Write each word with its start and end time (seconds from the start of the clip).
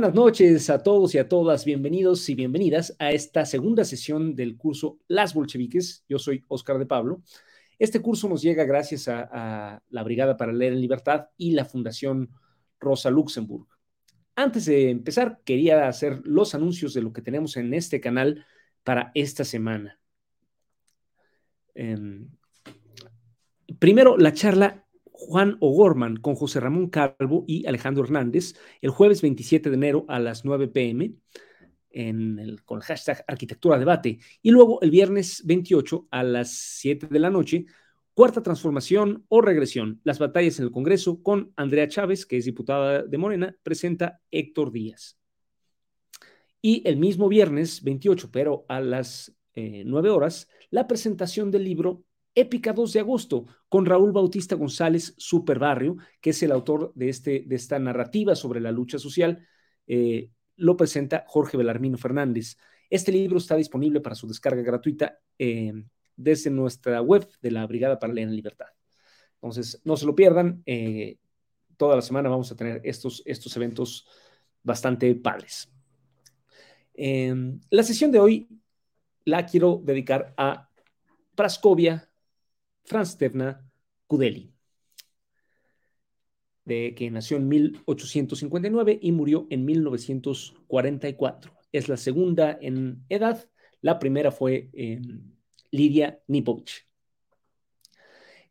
Buenas 0.00 0.16
noches 0.16 0.70
a 0.70 0.82
todos 0.82 1.14
y 1.14 1.18
a 1.18 1.28
todas, 1.28 1.66
bienvenidos 1.66 2.26
y 2.30 2.34
bienvenidas 2.34 2.96
a 2.98 3.10
esta 3.10 3.44
segunda 3.44 3.84
sesión 3.84 4.34
del 4.34 4.56
curso 4.56 4.98
Las 5.08 5.34
Bolcheviques. 5.34 6.06
Yo 6.08 6.18
soy 6.18 6.42
Oscar 6.48 6.78
de 6.78 6.86
Pablo. 6.86 7.20
Este 7.78 8.00
curso 8.00 8.26
nos 8.26 8.40
llega 8.40 8.64
gracias 8.64 9.08
a, 9.08 9.82
la 9.90 10.02
Brigada 10.02 10.38
para 10.38 10.54
Leer 10.54 10.72
en 10.72 10.80
Libertad 10.80 11.26
y 11.36 11.52
la 11.52 11.66
Fundación 11.66 12.30
Rosa 12.80 13.10
Luxemburg. 13.10 13.66
Antes 14.36 14.64
de 14.64 14.88
empezar, 14.88 15.42
quería 15.44 15.86
hacer 15.86 16.22
los 16.24 16.54
anuncios 16.54 16.94
de 16.94 17.02
lo 17.02 17.12
que 17.12 17.20
tenemos 17.20 17.58
en 17.58 17.74
este 17.74 18.00
canal 18.00 18.46
para 18.82 19.12
esta 19.14 19.44
semana. 19.44 20.00
Eh, 21.74 22.24
primero, 23.78 24.16
la 24.16 24.32
charla 24.32 24.86
Juan 25.20 25.58
O'Gorman 25.60 26.16
con 26.16 26.34
José 26.34 26.60
Ramón 26.60 26.88
Calvo 26.88 27.44
y 27.46 27.66
Alejandro 27.66 28.04
Hernández 28.04 28.54
el 28.80 28.90
jueves 28.90 29.20
27 29.20 29.68
de 29.68 29.76
enero 29.76 30.06
a 30.08 30.18
las 30.18 30.46
9 30.46 30.68
pm 30.68 31.12
en 31.90 32.38
el, 32.38 32.64
con 32.64 32.78
el 32.78 32.84
hashtag 32.84 33.22
Arquitectura 33.28 33.78
Debate. 33.78 34.18
Y 34.42 34.50
luego 34.50 34.80
el 34.80 34.90
viernes 34.90 35.42
28 35.44 36.08
a 36.10 36.22
las 36.22 36.52
7 36.52 37.08
de 37.08 37.18
la 37.18 37.28
noche, 37.28 37.66
Cuarta 38.14 38.42
Transformación 38.42 39.24
o 39.28 39.42
Regresión, 39.42 40.00
las 40.04 40.18
batallas 40.18 40.58
en 40.58 40.64
el 40.66 40.72
Congreso 40.72 41.22
con 41.22 41.52
Andrea 41.56 41.88
Chávez, 41.88 42.24
que 42.24 42.38
es 42.38 42.46
diputada 42.46 43.02
de 43.02 43.18
Morena, 43.18 43.54
presenta 43.62 44.20
Héctor 44.30 44.72
Díaz. 44.72 45.18
Y 46.62 46.82
el 46.88 46.96
mismo 46.96 47.28
viernes 47.28 47.82
28, 47.82 48.30
pero 48.32 48.64
a 48.68 48.80
las 48.80 49.36
eh, 49.54 49.82
9 49.84 50.10
horas, 50.10 50.48
la 50.70 50.86
presentación 50.86 51.50
del 51.50 51.64
libro 51.64 52.04
Épica 52.34 52.72
2 52.72 52.92
de 52.92 53.00
agosto, 53.00 53.46
con 53.68 53.86
Raúl 53.86 54.12
Bautista 54.12 54.54
González 54.54 55.14
Superbarrio, 55.16 55.96
que 56.20 56.30
es 56.30 56.42
el 56.42 56.52
autor 56.52 56.92
de, 56.94 57.08
este, 57.08 57.44
de 57.46 57.56
esta 57.56 57.78
narrativa 57.78 58.36
sobre 58.36 58.60
la 58.60 58.70
lucha 58.70 58.98
social. 58.98 59.46
Eh, 59.86 60.30
lo 60.56 60.76
presenta 60.76 61.24
Jorge 61.26 61.56
Belarmino 61.56 61.98
Fernández. 61.98 62.56
Este 62.88 63.10
libro 63.10 63.38
está 63.38 63.56
disponible 63.56 64.00
para 64.00 64.14
su 64.14 64.28
descarga 64.28 64.62
gratuita 64.62 65.18
eh, 65.38 65.72
desde 66.16 66.50
nuestra 66.50 67.00
web 67.00 67.28
de 67.40 67.50
la 67.50 67.66
Brigada 67.66 67.98
para 67.98 68.12
en 68.20 68.34
Libertad. 68.34 68.68
Entonces, 69.34 69.80
no 69.84 69.96
se 69.96 70.06
lo 70.06 70.14
pierdan. 70.14 70.62
Eh, 70.66 71.18
toda 71.76 71.96
la 71.96 72.02
semana 72.02 72.28
vamos 72.28 72.52
a 72.52 72.56
tener 72.56 72.80
estos, 72.84 73.22
estos 73.24 73.56
eventos 73.56 74.06
bastante 74.62 75.14
padres. 75.14 75.72
la 76.94 77.82
sesión 77.82 78.12
de 78.12 78.18
hoy 78.18 78.48
la 79.24 79.46
quiero 79.46 79.80
dedicar 79.82 80.34
a 80.36 80.68
Praskovia 81.34 82.09
Franz 82.90 83.16
Kudeli, 84.08 84.52
de 86.64 86.92
que 86.96 87.08
nació 87.08 87.36
en 87.36 87.46
1859 87.46 88.98
y 89.00 89.12
murió 89.12 89.46
en 89.48 89.64
1944. 89.64 91.52
Es 91.70 91.88
la 91.88 91.96
segunda 91.96 92.58
en 92.60 93.04
edad, 93.08 93.48
la 93.80 94.00
primera 94.00 94.32
fue 94.32 94.70
eh, 94.72 95.00
Lidia 95.70 96.20
Nipovich. 96.26 96.88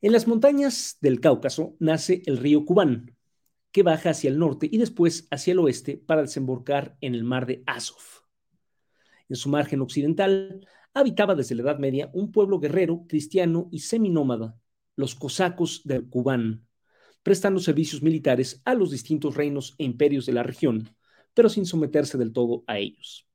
En 0.01 0.13
las 0.13 0.25
montañas 0.25 0.97
del 1.01 1.19
Cáucaso 1.19 1.75
nace 1.79 2.21
el 2.25 2.37
río 2.37 2.63
Kubán, 2.63 3.17
que 3.73 3.83
baja 3.83 4.11
hacia 4.11 4.29
el 4.29 4.39
norte 4.39 4.69
y 4.71 4.77
después 4.77 5.27
hacia 5.31 5.51
el 5.51 5.59
oeste 5.59 5.97
para 5.97 6.21
desembocar 6.21 6.95
en 7.01 7.13
el 7.13 7.25
mar 7.25 7.45
de 7.45 7.61
Azov. 7.65 8.23
En 9.27 9.35
su 9.35 9.49
margen 9.49 9.81
occidental 9.81 10.65
habitaba 10.99 11.35
desde 11.35 11.55
la 11.55 11.63
Edad 11.63 11.79
Media 11.79 12.09
un 12.13 12.31
pueblo 12.31 12.59
guerrero, 12.59 13.05
cristiano 13.07 13.69
y 13.71 13.79
seminómada, 13.79 14.57
los 14.95 15.15
cosacos 15.15 15.81
del 15.85 16.07
Kubán, 16.07 16.67
prestando 17.23 17.59
servicios 17.59 18.01
militares 18.01 18.61
a 18.65 18.73
los 18.73 18.91
distintos 18.91 19.35
reinos 19.35 19.75
e 19.77 19.83
imperios 19.83 20.25
de 20.25 20.33
la 20.33 20.43
región, 20.43 20.89
pero 21.33 21.49
sin 21.49 21.65
someterse 21.65 22.17
del 22.17 22.33
todo 22.33 22.63
a 22.67 22.77
ellos. 22.77 23.27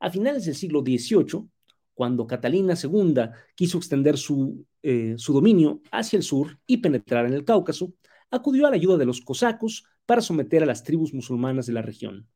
A 0.00 0.10
finales 0.10 0.44
del 0.44 0.54
siglo 0.54 0.80
XVIII, 0.80 1.48
cuando 1.94 2.26
Catalina 2.26 2.74
II 2.80 3.14
quiso 3.54 3.78
extender 3.78 4.16
su, 4.16 4.64
eh, 4.82 5.14
su 5.16 5.32
dominio 5.32 5.80
hacia 5.90 6.16
el 6.16 6.22
sur 6.22 6.58
y 6.66 6.78
penetrar 6.78 7.26
en 7.26 7.34
el 7.34 7.44
Cáucaso, 7.44 7.92
acudió 8.30 8.66
a 8.66 8.70
la 8.70 8.76
ayuda 8.76 8.96
de 8.96 9.06
los 9.06 9.20
cosacos 9.20 9.84
para 10.06 10.20
someter 10.20 10.62
a 10.62 10.66
las 10.66 10.84
tribus 10.84 11.12
musulmanas 11.12 11.66
de 11.66 11.72
la 11.72 11.82
región. 11.82 12.28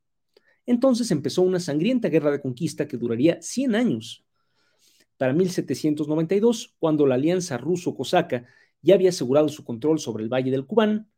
Entonces 0.65 1.11
empezó 1.11 1.41
una 1.41 1.59
sangrienta 1.59 2.09
guerra 2.09 2.31
de 2.31 2.41
conquista 2.41 2.87
que 2.87 2.97
duraría 2.97 3.41
100 3.41 3.75
años 3.75 4.22
para 5.17 5.33
1792, 5.33 6.75
cuando 6.79 7.05
la 7.05 7.15
alianza 7.15 7.57
ruso-cosaca 7.57 8.45
ya 8.81 8.95
había 8.95 9.09
asegurado 9.09 9.49
su 9.49 9.63
control 9.63 9.99
sobre 9.99 10.23
el 10.23 10.29
valle 10.29 10.51
del 10.51 10.65
Kubán, 10.65 11.09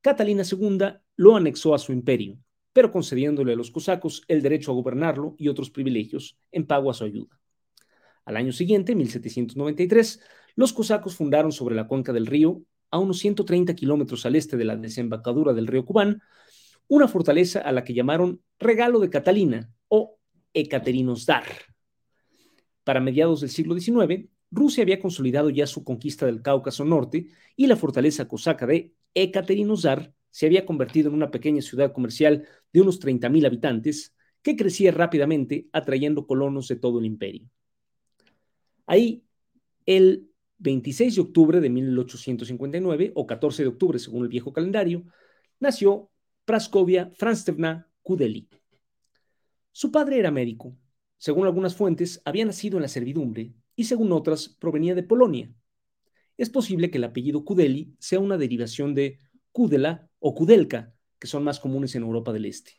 Catalina 0.00 0.42
II 0.50 0.78
lo 1.16 1.36
anexó 1.36 1.74
a 1.74 1.78
su 1.78 1.92
imperio, 1.92 2.38
pero 2.72 2.92
concediéndole 2.92 3.54
a 3.54 3.56
los 3.56 3.70
cosacos 3.70 4.22
el 4.28 4.42
derecho 4.42 4.70
a 4.70 4.74
gobernarlo 4.74 5.34
y 5.38 5.48
otros 5.48 5.70
privilegios 5.70 6.38
en 6.52 6.66
pago 6.66 6.90
a 6.90 6.94
su 6.94 7.04
ayuda. 7.04 7.40
Al 8.24 8.36
año 8.36 8.52
siguiente, 8.52 8.94
1793, 8.94 10.20
los 10.56 10.72
cosacos 10.72 11.16
fundaron 11.16 11.52
sobre 11.52 11.74
la 11.74 11.86
cuenca 11.86 12.12
del 12.12 12.26
río, 12.26 12.62
a 12.90 12.98
unos 12.98 13.18
130 13.18 13.74
kilómetros 13.74 14.26
al 14.26 14.36
este 14.36 14.56
de 14.56 14.64
la 14.64 14.76
desembocadura 14.76 15.52
del 15.52 15.66
río 15.66 15.84
Kubán, 15.84 16.22
una 16.88 17.08
fortaleza 17.08 17.60
a 17.60 17.72
la 17.72 17.82
que 17.82 17.94
llamaron 17.94 18.42
Regalo 18.58 19.00
de 19.00 19.10
Catalina 19.10 19.72
o 19.88 20.18
Ekaterinosdar 20.52 21.44
para 22.86 23.00
mediados 23.00 23.40
del 23.40 23.50
siglo 23.50 23.76
XIX, 23.76 24.28
Rusia 24.52 24.84
había 24.84 25.00
consolidado 25.00 25.50
ya 25.50 25.66
su 25.66 25.82
conquista 25.82 26.24
del 26.24 26.40
Cáucaso 26.40 26.84
Norte 26.84 27.26
y 27.56 27.66
la 27.66 27.74
fortaleza 27.74 28.28
cosaca 28.28 28.64
de 28.64 28.94
Ekaterinosdar 29.12 30.14
se 30.30 30.46
había 30.46 30.64
convertido 30.64 31.08
en 31.08 31.16
una 31.16 31.32
pequeña 31.32 31.62
ciudad 31.62 31.92
comercial 31.92 32.46
de 32.72 32.80
unos 32.80 33.00
30.000 33.00 33.44
habitantes 33.44 34.14
que 34.40 34.54
crecía 34.54 34.92
rápidamente 34.92 35.66
atrayendo 35.72 36.28
colonos 36.28 36.68
de 36.68 36.76
todo 36.76 37.00
el 37.00 37.06
imperio. 37.06 37.50
Ahí, 38.86 39.24
el 39.84 40.30
26 40.58 41.16
de 41.16 41.20
octubre 41.22 41.60
de 41.60 41.68
1859, 41.68 43.10
o 43.16 43.26
14 43.26 43.62
de 43.64 43.68
octubre 43.68 43.98
según 43.98 44.22
el 44.22 44.28
viejo 44.28 44.52
calendario, 44.52 45.02
nació 45.58 46.08
Praskovia 46.44 47.10
Franstevna 47.16 47.90
Kudeli. 48.04 48.48
Su 49.72 49.90
padre 49.90 50.20
era 50.20 50.30
médico 50.30 50.76
según 51.18 51.46
algunas 51.46 51.74
fuentes, 51.74 52.20
había 52.24 52.44
nacido 52.44 52.76
en 52.76 52.82
la 52.82 52.88
servidumbre 52.88 53.54
y 53.74 53.84
según 53.84 54.12
otras 54.12 54.48
provenía 54.48 54.94
de 54.94 55.02
Polonia. 55.02 55.52
Es 56.36 56.50
posible 56.50 56.90
que 56.90 56.98
el 56.98 57.04
apellido 57.04 57.44
Kudeli 57.44 57.94
sea 57.98 58.20
una 58.20 58.36
derivación 58.36 58.94
de 58.94 59.18
Kudela 59.52 60.08
o 60.18 60.34
Kudelka, 60.34 60.94
que 61.18 61.26
son 61.26 61.44
más 61.44 61.60
comunes 61.60 61.94
en 61.94 62.02
Europa 62.02 62.32
del 62.32 62.44
Este. 62.44 62.72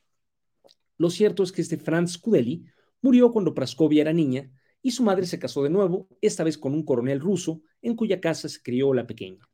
Lo 0.98 1.10
cierto 1.10 1.44
es 1.44 1.52
que 1.52 1.62
este 1.62 1.78
Franz 1.78 2.18
Kudeli 2.18 2.66
murió 3.02 3.32
cuando 3.32 3.54
Praskovia 3.54 4.02
era 4.02 4.14
niña 4.14 4.52
y 4.82 4.92
su 4.92 5.04
madre 5.04 5.26
se 5.26 5.40
casó 5.40 5.64
de 5.64 5.70
nuevo, 5.70 6.08
esta 6.22 6.44
vez 6.44 6.58
con 6.58 6.74
un 6.74 6.84
coronel 6.84 7.20
ruso 7.20 7.62
en 7.82 7.96
cuya 7.96 8.22
casa 8.22 8.48
se 8.48 8.62
crió 8.62 8.94
la 8.94 9.08
pequeña. 9.08 9.48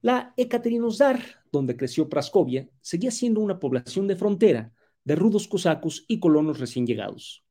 La 0.00 0.34
Ekaterinosdar, 0.36 1.20
donde 1.50 1.76
creció 1.76 2.08
Praskovia, 2.08 2.68
seguía 2.80 3.10
siendo 3.10 3.40
una 3.40 3.58
población 3.58 4.06
de 4.06 4.16
frontera 4.16 4.72
de 5.04 5.16
rudos 5.16 5.46
cosacos 5.48 6.04
y 6.08 6.18
colonos 6.18 6.58
recién 6.58 6.86
llegados. 6.86 7.44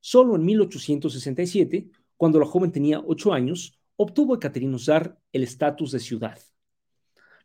Solo 0.00 0.36
en 0.36 0.44
1867, 0.44 1.90
cuando 2.16 2.38
la 2.38 2.46
joven 2.46 2.72
tenía 2.72 3.00
ocho 3.00 3.32
años, 3.32 3.78
obtuvo 3.96 4.34
Ekaterinosdar 4.34 5.18
el 5.32 5.42
estatus 5.42 5.92
de 5.92 6.00
ciudad. 6.00 6.38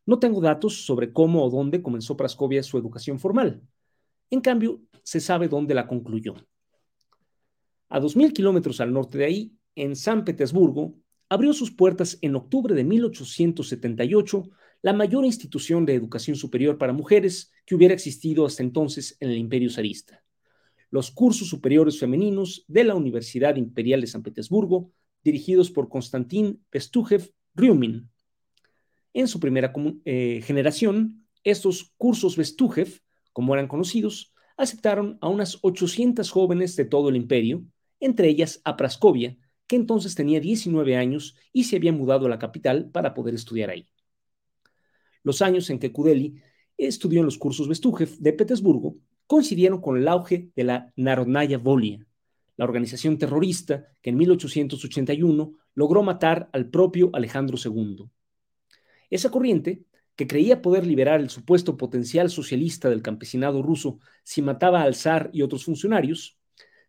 No 0.05 0.19
tengo 0.19 0.41
datos 0.41 0.85
sobre 0.85 1.13
cómo 1.13 1.45
o 1.45 1.49
dónde 1.49 1.81
comenzó 1.81 2.17
Praskovia 2.17 2.61
su 2.63 2.77
educación 2.77 3.19
formal. 3.19 3.61
En 4.29 4.41
cambio, 4.41 4.81
se 5.03 5.19
sabe 5.19 5.47
dónde 5.47 5.73
la 5.73 5.87
concluyó. 5.87 6.35
A 7.89 7.99
2.000 7.99 8.33
kilómetros 8.33 8.81
al 8.81 8.91
norte 8.91 9.19
de 9.19 9.25
ahí, 9.25 9.57
en 9.75 9.95
San 9.95 10.25
Petersburgo, 10.25 10.95
abrió 11.29 11.53
sus 11.53 11.71
puertas 11.71 12.17
en 12.21 12.35
octubre 12.35 12.75
de 12.75 12.83
1878 12.83 14.43
la 14.83 14.91
mayor 14.91 15.23
institución 15.25 15.85
de 15.85 15.95
educación 15.95 16.35
superior 16.35 16.77
para 16.77 16.91
mujeres 16.91 17.51
que 17.65 17.73
hubiera 17.73 17.93
existido 17.93 18.45
hasta 18.45 18.63
entonces 18.63 19.15
en 19.21 19.29
el 19.29 19.37
imperio 19.37 19.71
zarista. 19.71 20.23
Los 20.91 21.09
cursos 21.09 21.47
superiores 21.47 21.97
femeninos 21.97 22.65
de 22.67 22.83
la 22.83 22.93
Universidad 22.93 23.55
Imperial 23.55 24.01
de 24.01 24.07
San 24.07 24.23
Petersburgo, 24.23 24.91
dirigidos 25.23 25.71
por 25.71 25.87
Konstantin 25.87 26.61
Pestujev 26.69 27.31
Ryumin. 27.55 28.09
En 29.13 29.29
su 29.29 29.39
primera 29.39 29.71
eh, 30.03 30.41
generación, 30.43 31.27
estos 31.45 31.93
cursos 31.95 32.35
Bestujev, 32.35 32.99
como 33.31 33.53
eran 33.53 33.69
conocidos, 33.69 34.33
aceptaron 34.57 35.17
a 35.21 35.29
unas 35.29 35.59
800 35.61 36.29
jóvenes 36.29 36.75
de 36.75 36.83
todo 36.83 37.07
el 37.07 37.15
imperio, 37.15 37.63
entre 38.01 38.27
ellas 38.27 38.59
a 38.65 38.75
Praskovia, 38.75 39.37
que 39.65 39.77
entonces 39.77 40.13
tenía 40.13 40.41
19 40.41 40.97
años 40.97 41.37
y 41.53 41.63
se 41.63 41.77
había 41.77 41.93
mudado 41.93 42.25
a 42.25 42.29
la 42.29 42.37
capital 42.37 42.89
para 42.91 43.13
poder 43.13 43.33
estudiar 43.33 43.69
ahí. 43.69 43.87
Los 45.23 45.41
años 45.41 45.69
en 45.69 45.79
que 45.79 45.91
Kudeli 45.91 46.35
estudió 46.77 47.19
en 47.19 47.25
los 47.25 47.37
cursos 47.37 47.67
Bestujev 47.67 48.17
de 48.17 48.33
Petersburgo 48.33 48.97
coincidieron 49.27 49.81
con 49.81 49.97
el 49.97 50.07
auge 50.07 50.49
de 50.55 50.63
la 50.63 50.93
Narodnaya 50.95 51.57
Volia, 51.57 52.05
la 52.57 52.65
organización 52.65 53.17
terrorista 53.17 53.87
que 54.01 54.09
en 54.09 54.17
1881 54.17 55.53
logró 55.75 56.03
matar 56.03 56.49
al 56.51 56.69
propio 56.69 57.09
Alejandro 57.13 57.57
II. 57.63 58.09
Esa 59.09 59.31
corriente 59.31 59.85
que 60.15 60.27
creía 60.27 60.61
poder 60.61 60.85
liberar 60.85 61.19
el 61.19 61.29
supuesto 61.29 61.77
potencial 61.77 62.29
socialista 62.29 62.89
del 62.89 63.01
campesinado 63.01 63.63
ruso 63.63 63.99
si 64.23 64.41
mataba 64.41 64.83
al 64.83 64.93
zar 64.93 65.29
y 65.33 65.41
otros 65.41 65.65
funcionarios, 65.65 66.37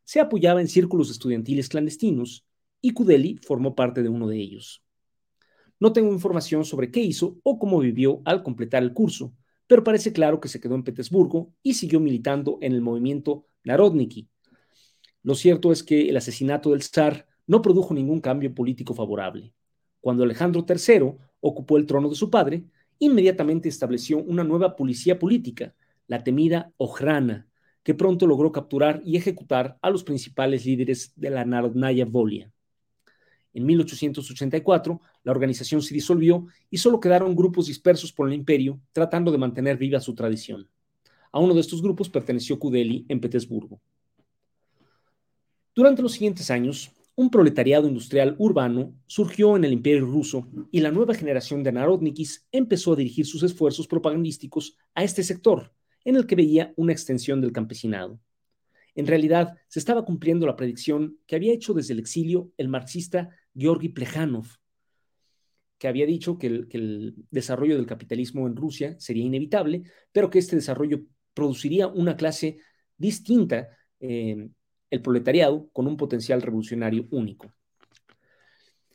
se 0.04 0.20
apoyaba 0.20 0.60
en 0.60 0.68
círculos 0.68 1.10
estudiantiles 1.10 1.68
clandestinos 1.68 2.44
y 2.82 2.90
Kudeli 2.90 3.38
formó 3.38 3.74
parte 3.74 4.02
de 4.02 4.10
uno 4.10 4.28
de 4.28 4.36
ellos. 4.36 4.83
No 5.84 5.92
tengo 5.92 6.10
información 6.14 6.64
sobre 6.64 6.90
qué 6.90 7.00
hizo 7.00 7.36
o 7.42 7.58
cómo 7.58 7.78
vivió 7.78 8.22
al 8.24 8.42
completar 8.42 8.82
el 8.82 8.94
curso, 8.94 9.34
pero 9.66 9.84
parece 9.84 10.14
claro 10.14 10.40
que 10.40 10.48
se 10.48 10.58
quedó 10.58 10.76
en 10.76 10.82
Petersburgo 10.82 11.52
y 11.62 11.74
siguió 11.74 12.00
militando 12.00 12.56
en 12.62 12.72
el 12.72 12.80
movimiento 12.80 13.48
Narodniki. 13.64 14.26
Lo 15.22 15.34
cierto 15.34 15.72
es 15.72 15.82
que 15.82 16.08
el 16.08 16.16
asesinato 16.16 16.70
del 16.70 16.80
zar 16.80 17.26
no 17.46 17.60
produjo 17.60 17.92
ningún 17.92 18.22
cambio 18.22 18.54
político 18.54 18.94
favorable. 18.94 19.52
Cuando 20.00 20.24
Alejandro 20.24 20.64
III 20.66 21.16
ocupó 21.40 21.76
el 21.76 21.84
trono 21.84 22.08
de 22.08 22.14
su 22.14 22.30
padre, 22.30 22.64
inmediatamente 22.98 23.68
estableció 23.68 24.16
una 24.16 24.42
nueva 24.42 24.76
policía 24.76 25.18
política, 25.18 25.74
la 26.06 26.24
temida 26.24 26.72
Ojrana, 26.78 27.46
que 27.82 27.92
pronto 27.92 28.26
logró 28.26 28.52
capturar 28.52 29.02
y 29.04 29.18
ejecutar 29.18 29.76
a 29.82 29.90
los 29.90 30.02
principales 30.02 30.64
líderes 30.64 31.12
de 31.14 31.28
la 31.28 31.44
Narodnaya 31.44 32.06
Volia. 32.06 32.53
En 33.54 33.64
1884, 33.66 35.00
la 35.22 35.32
organización 35.32 35.80
se 35.80 35.94
disolvió 35.94 36.46
y 36.70 36.78
solo 36.78 36.98
quedaron 36.98 37.36
grupos 37.36 37.68
dispersos 37.68 38.12
por 38.12 38.28
el 38.28 38.34
imperio 38.34 38.80
tratando 38.92 39.30
de 39.30 39.38
mantener 39.38 39.76
viva 39.76 40.00
su 40.00 40.14
tradición. 40.14 40.68
A 41.30 41.38
uno 41.38 41.54
de 41.54 41.60
estos 41.60 41.80
grupos 41.80 42.08
perteneció 42.08 42.58
Kudeli 42.58 43.06
en 43.08 43.20
Petersburgo. 43.20 43.80
Durante 45.74 46.02
los 46.02 46.12
siguientes 46.12 46.50
años, 46.50 46.90
un 47.16 47.30
proletariado 47.30 47.86
industrial 47.86 48.34
urbano 48.38 48.92
surgió 49.06 49.56
en 49.56 49.64
el 49.64 49.72
imperio 49.72 50.04
ruso 50.04 50.48
y 50.72 50.80
la 50.80 50.90
nueva 50.90 51.14
generación 51.14 51.62
de 51.62 51.70
narodnikis 51.70 52.46
empezó 52.50 52.92
a 52.92 52.96
dirigir 52.96 53.24
sus 53.24 53.44
esfuerzos 53.44 53.86
propagandísticos 53.86 54.76
a 54.94 55.04
este 55.04 55.22
sector, 55.22 55.72
en 56.04 56.16
el 56.16 56.26
que 56.26 56.34
veía 56.34 56.72
una 56.76 56.92
extensión 56.92 57.40
del 57.40 57.52
campesinado. 57.52 58.18
En 58.96 59.06
realidad, 59.06 59.56
se 59.68 59.78
estaba 59.78 60.04
cumpliendo 60.04 60.46
la 60.46 60.56
predicción 60.56 61.18
que 61.26 61.36
había 61.36 61.52
hecho 61.52 61.74
desde 61.74 61.94
el 61.94 61.98
exilio 61.98 62.52
el 62.56 62.68
marxista 62.68 63.30
Georgi 63.54 63.88
Plejanov, 63.88 64.46
que 65.78 65.88
había 65.88 66.06
dicho 66.06 66.38
que 66.38 66.46
el, 66.46 67.14
desarrollo 67.30 67.76
del 67.76 67.86
capitalismo 67.86 68.46
en 68.46 68.56
Rusia 68.56 68.96
sería 68.98 69.24
inevitable, 69.24 69.82
pero 70.12 70.30
que 70.30 70.38
este 70.38 70.56
desarrollo 70.56 71.00
produciría 71.34 71.88
una 71.88 72.16
clase 72.16 72.58
distinta, 72.96 73.68
eh, 74.00 74.48
el 74.90 75.02
proletariado, 75.02 75.68
con 75.72 75.86
un 75.86 75.96
potencial 75.96 76.40
revolucionario 76.42 77.06
único. 77.10 77.52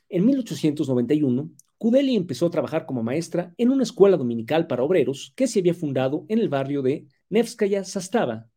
En 0.08 0.26
1891, 0.26 1.52
Kudeli 1.78 2.16
empezó 2.16 2.48
a 2.48 2.52
trabajar 2.52 2.86
como 2.86 3.04
maestra 3.04 3.54
en 3.58 3.70
una 3.70 3.84
escuela 3.84 4.18
dominical 4.18 4.68
para 4.68 4.84
obreros 4.84 5.34
que 5.36 5.48
se 5.48 5.60
había 5.60 5.74
fundado 5.74 6.26
en 6.28 6.40
el 6.40 6.50
barrio 6.50 6.82
de 6.82 7.08
Nevskaya 7.30 7.84
Sastava, 7.84 8.50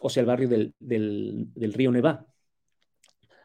o 0.00 0.10
sea, 0.10 0.22
el 0.22 0.26
barrio 0.26 0.48
del, 0.48 0.74
del 0.78 1.72
río 1.72 1.90
Neva. 1.90 2.26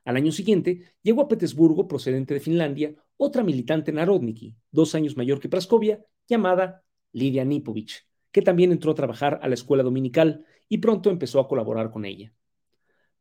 Al 0.06 0.16
año 0.16 0.31
siguiente, 0.31 0.94
llegó 1.01 1.22
a 1.22 1.28
Petersburgo, 1.28 1.88
procedente 1.88 2.34
de 2.34 2.40
Finlandia, 2.40 2.96
otra 3.18 3.44
militante 3.44 3.92
narodniki, 3.92 4.56
dos 4.72 4.96
años 4.96 5.18
mayor 5.18 5.40
que 5.40 5.50
Praskovia, 5.50 6.04
llamada 6.28 6.84
Lidia 7.12 7.44
Nipovich, 7.46 8.07
que 8.31 8.42
también 8.42 8.72
entró 8.72 8.92
a 8.92 8.96
trabajar 8.96 9.40
a 9.42 9.48
la 9.48 9.56
escuela 9.56 9.84
dominical 9.84 10.46
y 10.68 10.78
pronto 10.78 11.10
empezó 11.10 11.40
a 11.40 11.48
colaborar 11.48 11.92
con 11.92 12.06
ella. 12.06 12.34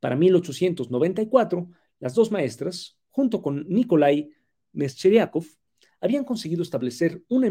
Para 0.00 0.16
1894, 0.16 1.68
las 1.98 2.14
dos 2.14 2.30
maestras, 2.30 2.98
junto 3.10 3.42
con 3.42 3.66
Nikolai 3.68 4.30
Mescheriakov, 4.72 5.44
habían 6.00 6.24
conseguido 6.24 6.62
establecer 6.62 7.22
una, 7.28 7.48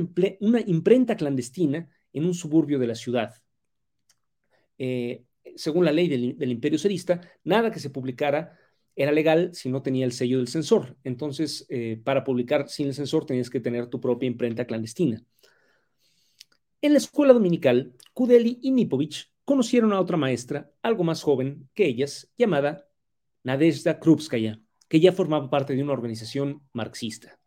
imprenta 0.66 1.18
clandestina 1.18 1.90
en 2.14 2.26
un 2.26 2.34
suburbio 2.34 2.80
de 2.80 2.88
la 2.88 2.96
ciudad. 2.96 3.34
Eh, 4.78 5.26
según 5.56 5.86
la 5.86 5.92
ley 5.92 6.08
del, 6.08 6.52
imperio 6.52 6.80
zarista, 6.80 7.22
nada 7.44 7.72
que 7.72 7.80
se 7.80 7.90
publicara 7.90 8.58
era 8.98 9.12
legal 9.12 9.52
si 9.54 9.70
no 9.70 9.84
tenía 9.84 10.06
el 10.06 10.12
sello 10.12 10.38
del 10.38 10.48
censor. 10.48 10.98
Entonces, 11.04 11.68
eh, 11.70 12.02
para 12.04 12.24
publicar 12.24 12.68
sin 12.68 12.88
el 12.88 12.96
censor 12.96 13.26
tenías 13.28 13.52
que 13.52 13.60
tener 13.60 13.88
tu 13.88 14.02
propia 14.02 14.26
imprenta 14.26 14.66
clandestina. 14.66 15.24
En 16.82 16.94
la 16.94 16.98
escuela 16.98 17.32
dominical, 17.32 17.94
Kudeli 18.14 18.58
y 18.62 18.72
Nipovich 18.72 19.32
conocieron 19.46 19.94
a 19.94 20.02
otra 20.02 20.18
maestra, 20.18 20.72
algo 20.82 21.04
más 21.04 21.22
joven 21.22 21.70
que 21.76 21.86
ellas, 21.86 22.32
llamada 22.38 22.88
Nadezhda 23.44 24.00
Krupskaya, 24.00 24.60
que 24.88 25.00
ya 25.00 25.12
formaba 25.12 25.50
parte 25.50 25.76
de 25.76 25.84
una 25.84 25.94
organización 25.94 26.64
marxista. 26.74 27.40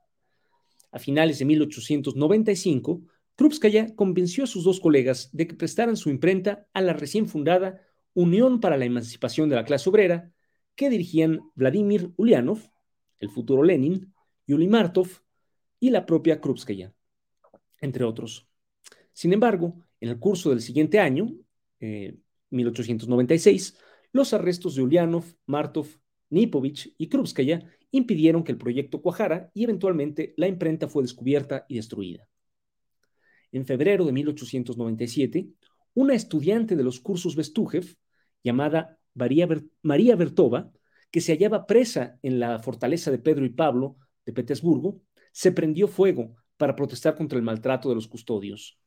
A 0.92 1.00
finales 1.00 1.40
de 1.40 1.46
1895, 1.46 3.02
Krupskaya 3.34 3.94
convenció 3.96 4.44
a 4.44 4.46
sus 4.46 4.62
dos 4.62 4.78
colegas 4.78 5.30
de 5.32 5.48
que 5.48 5.54
prestaran 5.54 5.96
su 5.96 6.10
imprenta 6.10 6.68
a 6.72 6.80
la 6.80 6.92
recién 6.92 7.26
fundada 7.26 7.80
Unión 8.14 8.60
para 8.60 8.76
la 8.76 8.84
Emancipación 8.84 9.48
de 9.48 9.56
la 9.56 9.64
Clase 9.64 9.88
Obrera, 9.88 10.32
que 10.80 10.88
dirigían 10.88 11.40
Vladimir 11.56 12.10
Ulyanov, 12.16 12.58
el 13.18 13.28
futuro 13.28 13.62
Lenin, 13.62 14.14
Yuli 14.46 14.66
Martov 14.66 15.08
y 15.78 15.90
la 15.90 16.06
propia 16.06 16.40
Krupskaya, 16.40 16.94
entre 17.82 18.02
otros. 18.02 18.48
Sin 19.12 19.34
embargo, 19.34 19.74
en 20.00 20.08
el 20.08 20.18
curso 20.18 20.48
del 20.48 20.62
siguiente 20.62 20.98
año, 20.98 21.36
1896, 22.48 23.74
eh, 23.76 23.82
los 24.12 24.32
arrestos 24.32 24.74
de 24.74 24.80
Ulyanov, 24.80 25.24
Martov, 25.44 25.86
Nipovich 26.30 26.94
y 26.96 27.10
Krupskaya 27.10 27.62
impidieron 27.90 28.42
que 28.42 28.52
el 28.52 28.56
proyecto 28.56 29.02
cuajara 29.02 29.50
y 29.52 29.64
eventualmente 29.64 30.32
la 30.38 30.48
imprenta 30.48 30.88
fue 30.88 31.02
descubierta 31.02 31.66
y 31.68 31.76
destruida. 31.76 32.26
En 33.52 33.66
febrero 33.66 34.06
de 34.06 34.12
1897, 34.12 35.46
una 35.92 36.14
estudiante 36.14 36.74
de 36.74 36.84
los 36.84 37.00
cursos 37.00 37.36
Vestujev, 37.36 37.98
llamada 38.42 38.98
María, 39.14 40.16
Bertova, 40.16 40.70
que 41.10 41.20
se 41.20 41.32
hallaba 41.32 41.66
presa 41.66 42.18
en 42.22 42.40
la 42.40 42.58
fortaleza 42.60 43.10
de 43.10 43.18
Pedro 43.18 43.44
y 43.44 43.50
Pablo 43.50 43.96
de 44.24 44.32
Petersburgo, 44.32 45.00
se 45.32 45.52
prendió 45.52 45.88
fuego 45.88 46.36
para 46.56 46.76
protestar 46.76 47.16
contra 47.16 47.38
el 47.38 47.44
maltrato 47.44 47.88
de 47.88 47.94
los 47.94 48.08
custodios. 48.08 48.78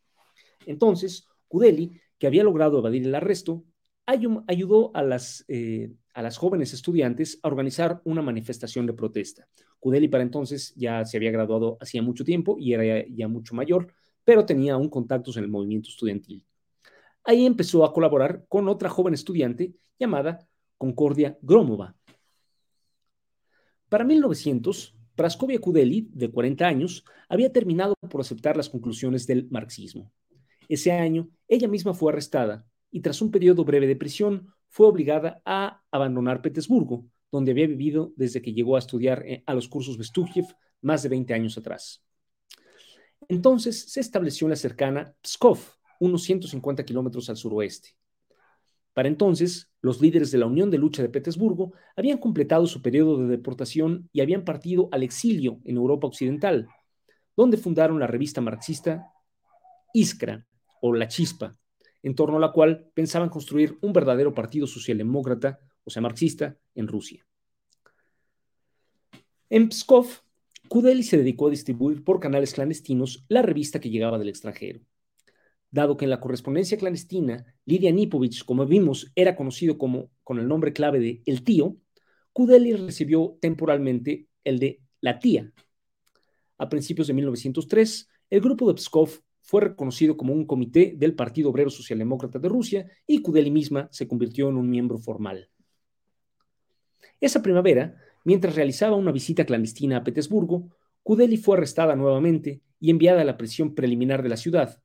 Entonces, 0.65 1.27
Kudeli, 1.47 1.99
que 2.17 2.27
había 2.27 2.43
logrado 2.43 2.79
evadir 2.79 3.05
el 3.05 3.15
arresto, 3.15 3.65
ayudó 4.05 4.91
a 4.93 5.01
las, 5.01 5.45
eh, 5.47 5.91
a 6.13 6.21
las 6.21 6.37
jóvenes 6.37 6.73
estudiantes 6.73 7.39
a 7.41 7.47
organizar 7.47 8.01
una 8.03 8.21
manifestación 8.21 8.85
de 8.85 8.93
protesta. 8.93 9.47
Kudeli 9.79 10.07
para 10.07 10.23
entonces 10.23 10.73
ya 10.75 11.03
se 11.05 11.17
había 11.17 11.31
graduado 11.31 11.77
hacía 11.81 12.01
mucho 12.01 12.23
tiempo 12.23 12.57
y 12.59 12.73
era 12.73 13.05
ya 13.09 13.27
mucho 13.27 13.55
mayor, 13.55 13.93
pero 14.23 14.45
tenía 14.45 14.73
aún 14.73 14.89
contactos 14.89 15.37
en 15.37 15.43
el 15.43 15.49
movimiento 15.49 15.89
estudiantil. 15.89 16.45
Ahí 17.23 17.45
empezó 17.45 17.85
a 17.85 17.93
colaborar 17.93 18.45
con 18.49 18.67
otra 18.67 18.89
joven 18.89 19.13
estudiante 19.13 19.73
llamada 19.97 20.45
Concordia 20.77 21.37
Gromova. 21.41 21.95
Para 23.87 24.03
1900, 24.03 24.97
Praskovia 25.15 25.59
Kudeli, 25.59 26.09
de 26.11 26.31
40 26.31 26.65
años, 26.65 27.05
había 27.29 27.51
terminado 27.51 27.95
por 28.09 28.21
aceptar 28.21 28.57
las 28.57 28.69
conclusiones 28.69 29.27
del 29.27 29.47
marxismo. 29.49 30.11
Ese 30.67 30.91
año, 30.91 31.29
ella 31.47 31.67
misma 31.67 31.93
fue 31.93 32.11
arrestada 32.11 32.65
y 32.91 33.01
tras 33.01 33.21
un 33.21 33.31
periodo 33.31 33.63
breve 33.63 33.87
de 33.87 33.95
prisión, 33.95 34.53
fue 34.67 34.87
obligada 34.87 35.41
a 35.45 35.81
abandonar 35.91 36.41
Petersburgo, 36.41 37.05
donde 37.31 37.51
había 37.51 37.67
vivido 37.67 38.11
desde 38.15 38.41
que 38.41 38.53
llegó 38.53 38.75
a 38.75 38.79
estudiar 38.79 39.23
eh, 39.25 39.43
a 39.45 39.53
los 39.53 39.67
cursos 39.67 39.97
Bestugiev 39.97 40.45
más 40.81 41.03
de 41.03 41.09
20 41.09 41.33
años 41.33 41.57
atrás. 41.57 42.03
Entonces 43.27 43.91
se 43.91 43.99
estableció 43.99 44.45
en 44.45 44.51
la 44.51 44.55
cercana 44.55 45.15
Pskov, 45.21 45.59
unos 46.03 46.23
150 46.23 46.83
kilómetros 46.83 47.29
al 47.29 47.37
suroeste. 47.37 47.95
Para 48.93 49.07
entonces, 49.07 49.71
los 49.81 50.01
líderes 50.01 50.31
de 50.31 50.37
la 50.37 50.45
Unión 50.45 50.69
de 50.69 50.77
Lucha 50.77 51.01
de 51.01 51.09
Petersburgo 51.09 51.73
habían 51.95 52.17
completado 52.17 52.67
su 52.67 52.81
periodo 52.81 53.17
de 53.17 53.27
deportación 53.27 54.09
y 54.11 54.21
habían 54.21 54.43
partido 54.43 54.89
al 54.91 55.01
exilio 55.01 55.59
en 55.63 55.77
Europa 55.77 56.07
Occidental, 56.07 56.67
donde 57.35 57.57
fundaron 57.57 57.99
la 57.99 58.07
revista 58.07 58.41
marxista 58.41 59.07
Iskra 59.93 60.45
o 60.81 60.93
La 60.93 61.07
Chispa, 61.07 61.57
en 62.03 62.15
torno 62.15 62.37
a 62.37 62.41
la 62.41 62.51
cual 62.51 62.91
pensaban 62.93 63.29
construir 63.29 63.77
un 63.81 63.93
verdadero 63.93 64.33
partido 64.33 64.67
socialdemócrata, 64.67 65.59
o 65.85 65.89
sea, 65.89 66.01
marxista, 66.01 66.57
en 66.75 66.87
Rusia. 66.87 67.25
En 69.49 69.69
Pskov, 69.69 70.07
Kudeli 70.67 71.03
se 71.03 71.17
dedicó 71.17 71.47
a 71.47 71.51
distribuir 71.51 72.03
por 72.03 72.19
canales 72.19 72.53
clandestinos 72.53 73.25
la 73.29 73.41
revista 73.41 73.79
que 73.79 73.89
llegaba 73.89 74.19
del 74.19 74.29
extranjero 74.29 74.81
dado 75.73 75.97
que 75.97 76.05
en 76.05 76.11
la 76.11 76.19
correspondencia 76.19 76.77
clandestina, 76.77 77.45
Lidia 77.65 77.91
Nipovich, 77.91 78.45
como 78.45 78.67
vimos, 78.67 79.11
era 79.15 79.35
conocido 79.35 79.79
como, 79.79 80.11
con 80.23 80.37
el 80.37 80.47
nombre 80.47 80.71
clave 80.71 80.99
de 80.99 81.23
El 81.25 81.43
Tío, 81.43 81.77
Kudeli 82.31 82.73
recibió 82.73 83.37
temporalmente 83.41 84.27
el 84.43 84.59
de 84.59 84.81
La 85.01 85.17
Tía. 85.17 85.51
A 86.59 86.69
principios 86.69 87.07
de 87.07 87.13
1903, 87.13 88.07
el 88.29 88.41
grupo 88.41 88.71
de 88.71 88.79
Pskov 88.79 89.09
fue 89.41 89.61
reconocido 89.61 90.15
como 90.15 90.31
un 90.31 90.45
comité 90.45 90.93
del 90.95 91.15
Partido 91.15 91.49
Obrero 91.49 91.71
Socialdemócrata 91.71 92.37
de 92.37 92.49
Rusia 92.49 92.91
y 93.07 93.23
Kudeli 93.23 93.49
misma 93.49 93.89
se 93.91 94.07
convirtió 94.07 94.49
en 94.49 94.57
un 94.57 94.69
miembro 94.69 94.99
formal. 94.99 95.49
Esa 97.19 97.41
primavera, 97.41 97.97
mientras 98.25 98.55
realizaba 98.55 98.95
una 98.95 99.11
visita 99.11 99.43
clandestina 99.43 99.97
a 99.97 100.03
Petersburgo, 100.03 100.69
Kudeli 101.01 101.37
fue 101.37 101.57
arrestada 101.57 101.95
nuevamente 101.95 102.61
y 102.79 102.91
enviada 102.91 103.21
a 103.21 103.25
la 103.25 103.37
prisión 103.37 103.73
preliminar 103.73 104.21
de 104.21 104.29
la 104.29 104.37
ciudad, 104.37 104.82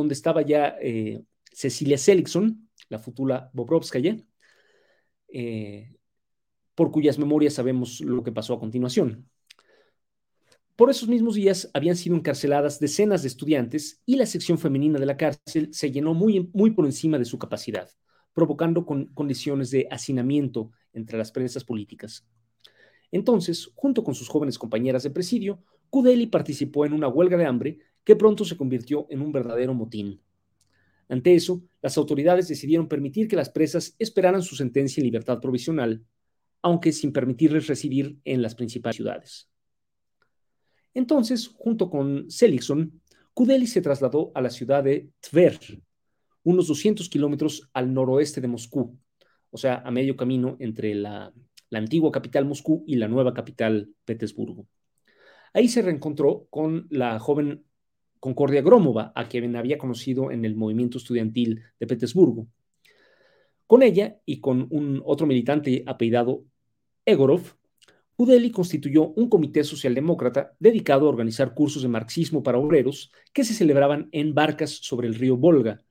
donde 0.00 0.14
estaba 0.14 0.42
ya 0.42 0.76
eh, 0.80 1.22
Cecilia 1.52 1.98
Seligson, 1.98 2.68
la 2.88 2.98
futura 2.98 3.50
Bobrovskaya, 3.52 4.16
eh, 5.28 5.94
por 6.74 6.90
cuyas 6.90 7.18
memorias 7.18 7.54
sabemos 7.54 8.00
lo 8.00 8.22
que 8.22 8.32
pasó 8.32 8.54
a 8.54 8.60
continuación. 8.60 9.28
Por 10.74 10.88
esos 10.88 11.08
mismos 11.08 11.34
días 11.34 11.70
habían 11.74 11.96
sido 11.96 12.16
encarceladas 12.16 12.80
decenas 12.80 13.20
de 13.20 13.28
estudiantes 13.28 14.00
y 14.06 14.16
la 14.16 14.24
sección 14.24 14.58
femenina 14.58 14.98
de 14.98 15.04
la 15.04 15.18
cárcel 15.18 15.68
se 15.72 15.90
llenó 15.90 16.14
muy, 16.14 16.48
muy 16.54 16.70
por 16.70 16.86
encima 16.86 17.18
de 17.18 17.26
su 17.26 17.38
capacidad, 17.38 17.90
provocando 18.32 18.86
condiciones 18.86 19.70
de 19.70 19.86
hacinamiento 19.90 20.70
entre 20.94 21.18
las 21.18 21.30
prensas 21.30 21.64
políticas. 21.64 22.26
Entonces, 23.12 23.70
junto 23.74 24.02
con 24.02 24.14
sus 24.14 24.28
jóvenes 24.28 24.58
compañeras 24.58 25.02
de 25.02 25.10
presidio, 25.10 25.62
Cudeli 25.90 26.26
participó 26.26 26.86
en 26.86 26.92
una 26.92 27.08
huelga 27.08 27.36
de 27.36 27.46
hambre 27.46 27.78
que 28.04 28.16
pronto 28.16 28.44
se 28.44 28.56
convirtió 28.56 29.06
en 29.10 29.20
un 29.20 29.32
verdadero 29.32 29.74
motín. 29.74 30.20
Ante 31.08 31.34
eso, 31.34 31.62
las 31.82 31.98
autoridades 31.98 32.48
decidieron 32.48 32.88
permitir 32.88 33.26
que 33.26 33.36
las 33.36 33.50
presas 33.50 33.96
esperaran 33.98 34.42
su 34.42 34.54
sentencia 34.54 35.00
en 35.00 35.06
libertad 35.06 35.40
provisional, 35.40 36.04
aunque 36.62 36.92
sin 36.92 37.12
permitirles 37.12 37.66
residir 37.66 38.18
en 38.24 38.42
las 38.42 38.54
principales 38.54 38.96
ciudades. 38.96 39.48
Entonces, 40.94 41.48
junto 41.48 41.90
con 41.90 42.30
Seligson, 42.30 43.00
Kudeli 43.34 43.66
se 43.66 43.80
trasladó 43.80 44.32
a 44.34 44.40
la 44.40 44.50
ciudad 44.50 44.84
de 44.84 45.08
Tver, 45.20 45.58
unos 46.42 46.68
200 46.68 47.08
kilómetros 47.08 47.68
al 47.72 47.92
noroeste 47.92 48.40
de 48.40 48.48
Moscú, 48.48 48.98
o 49.50 49.58
sea, 49.58 49.82
a 49.84 49.90
medio 49.90 50.16
camino 50.16 50.56
entre 50.60 50.94
la, 50.94 51.32
antigua 51.72 52.10
capital 52.10 52.44
Moscú 52.44 52.84
y 52.86 52.96
la 52.96 53.08
nueva 53.08 53.32
capital 53.34 53.88
Petersburgo. 54.04 54.66
Ahí 55.52 55.68
se 55.68 55.82
reencontró 55.82 56.46
con 56.50 56.86
la 56.90 57.18
joven 57.18 57.64
Concordia 58.20 58.62
Gromova, 58.62 59.12
a 59.14 59.28
quien 59.28 59.56
había 59.56 59.78
conocido 59.78 60.30
en 60.30 60.44
el 60.44 60.54
movimiento 60.54 60.98
estudiantil 60.98 61.62
de 61.78 61.86
Petersburgo. 61.86 62.46
Con 63.66 63.82
ella 63.82 64.20
y 64.26 64.40
con 64.40 64.66
un 64.70 65.02
otro 65.04 65.26
militante 65.26 65.82
apellidado 65.86 66.44
Egorov, 67.04 67.56
Udeli 68.16 68.50
constituyó 68.50 69.08
un 69.08 69.30
comité 69.30 69.64
socialdemócrata 69.64 70.54
dedicado 70.58 71.06
a 71.06 71.08
organizar 71.08 71.54
cursos 71.54 71.82
de 71.82 71.88
marxismo 71.88 72.42
para 72.42 72.58
obreros 72.58 73.10
que 73.32 73.44
se 73.44 73.54
celebraban 73.54 74.10
en 74.12 74.34
barcas 74.34 74.70
sobre 74.70 75.08
el 75.08 75.14
río 75.14 75.38
Volga, 75.38 75.82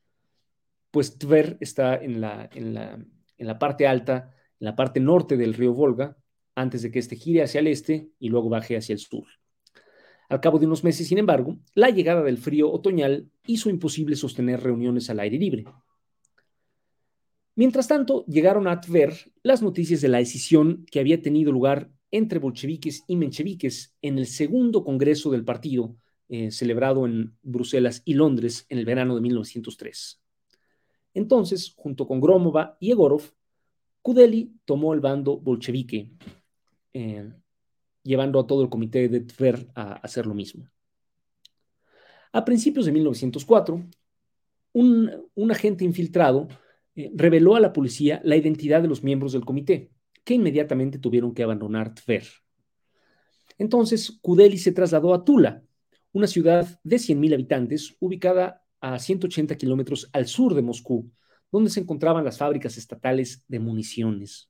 pues 0.92 1.18
Tver 1.18 1.58
está 1.60 1.96
en 1.96 2.22
la, 2.22 2.50
en 2.54 2.74
la, 2.75 3.04
en 3.38 3.48
la 3.48 3.58
parte 3.58 3.88
alta, 3.88 4.36
en 4.60 4.66
la 4.66 4.75
parte 4.75 5.00
norte 5.00 5.38
del 5.38 5.56
río 5.56 5.74
Volga, 5.74 6.18
antes 6.54 6.82
de 6.84 6.92
que 6.92 7.00
éste 7.00 7.16
gire 7.16 7.42
hacia 7.42 7.60
el 7.60 7.68
este 7.68 8.10
y 8.20 8.30
luego 8.30 8.50
baje 8.50 8.78
hacia 8.78 8.94
el 8.94 9.00
sur. 9.00 9.25
Al 10.29 10.41
cabo 10.41 10.59
de 10.59 10.67
unos 10.67 10.83
meses, 10.83 11.07
sin 11.07 11.17
embargo, 11.17 11.57
la 11.74 11.89
llegada 11.89 12.21
del 12.24 12.38
frío 12.38 12.71
otoñal 12.71 13.29
hizo 13.48 13.69
imposible 13.69 14.15
sostener 14.15 14.62
reuniones 14.62 15.09
al 15.09 15.19
aire 15.19 15.39
libre. 15.39 15.65
Mientras 17.55 17.88
tanto, 17.88 18.25
llegaron 18.27 18.67
a 18.67 18.79
Tver 18.79 19.33
las 19.41 19.63
noticias 19.63 20.01
de 20.01 20.07
la 20.07 20.19
decisión 20.19 20.86
que 20.91 21.00
había 21.00 21.21
tenido 21.21 21.51
lugar 21.51 21.91
entre 22.12 22.39
bolcheviques 22.39 23.03
y 23.07 23.15
mencheviques 23.15 23.95
en 24.01 24.17
el 24.17 24.27
segundo 24.27 24.83
congreso 24.83 25.31
del 25.31 25.43
partido, 25.43 25.98
eh, 26.29 26.51
celebrado 26.51 27.05
en 27.05 27.36
Bruselas 27.41 28.03
y 28.05 28.13
Londres 28.13 28.65
en 28.69 28.77
el 28.77 28.86
verano 28.86 29.15
de 29.15 29.21
1903. 29.21 30.21
Entonces, 31.15 31.74
junto 31.75 32.07
con 32.07 32.21
Gromova 32.21 32.77
y 32.79 32.91
Egorov, 32.91 33.24
Kudeli 34.01 34.53
tomó 34.63 34.93
el 34.93 35.01
bando 35.01 35.38
bolchevique, 35.38 36.12
eh, 36.93 37.31
llevando 38.03 38.39
a 38.39 38.48
todo 38.48 38.63
el 38.63 38.70
comité 38.70 39.10
de 39.10 39.22
Tver 39.22 39.68
a 39.75 39.94
hacer 39.94 40.25
lo 40.25 40.34
mismo. 40.34 40.68
A 42.32 42.46
principios 42.46 42.86
de 42.86 42.91
1904, 42.91 43.84
un, 44.74 45.51
agente 45.51 45.84
infiltrado 45.84 46.48
eh, 46.96 47.12
reveló 47.15 47.56
a 47.56 47.60
la 47.60 47.74
policía 47.74 48.22
la 48.24 48.36
identidad 48.36 48.82
de 48.82 48.88
los 48.88 49.03
miembros 49.03 49.34
del 49.34 49.46
comité 49.46 49.91
que 50.24 50.36
inmediatamente 50.36 51.00
tuvieron 51.00 51.34
que 51.34 51.44
abandonar 51.44 51.96
Tver. 51.96 52.24
Entonces, 53.58 54.20
Kudeli 54.22 54.58
se 54.58 54.72
trasladó 54.72 55.13
a 55.13 55.24
Tula, 55.25 55.63
una 56.12 56.27
ciudad 56.27 56.79
de 56.84 56.98
100.000 56.98 57.34
habitantes 57.34 57.96
ubicada 58.00 58.63
a 58.79 59.00
180 59.00 59.58
kilómetros 59.58 60.10
al 60.13 60.27
sur 60.27 60.53
de 60.53 60.62
Moscú, 60.62 61.12
donde 61.51 61.70
se 61.70 61.79
encontraban 61.79 62.24
las 62.24 62.38
fábricas 62.38 62.77
estatales 62.77 63.44
de 63.48 63.60
municiones. 63.60 64.50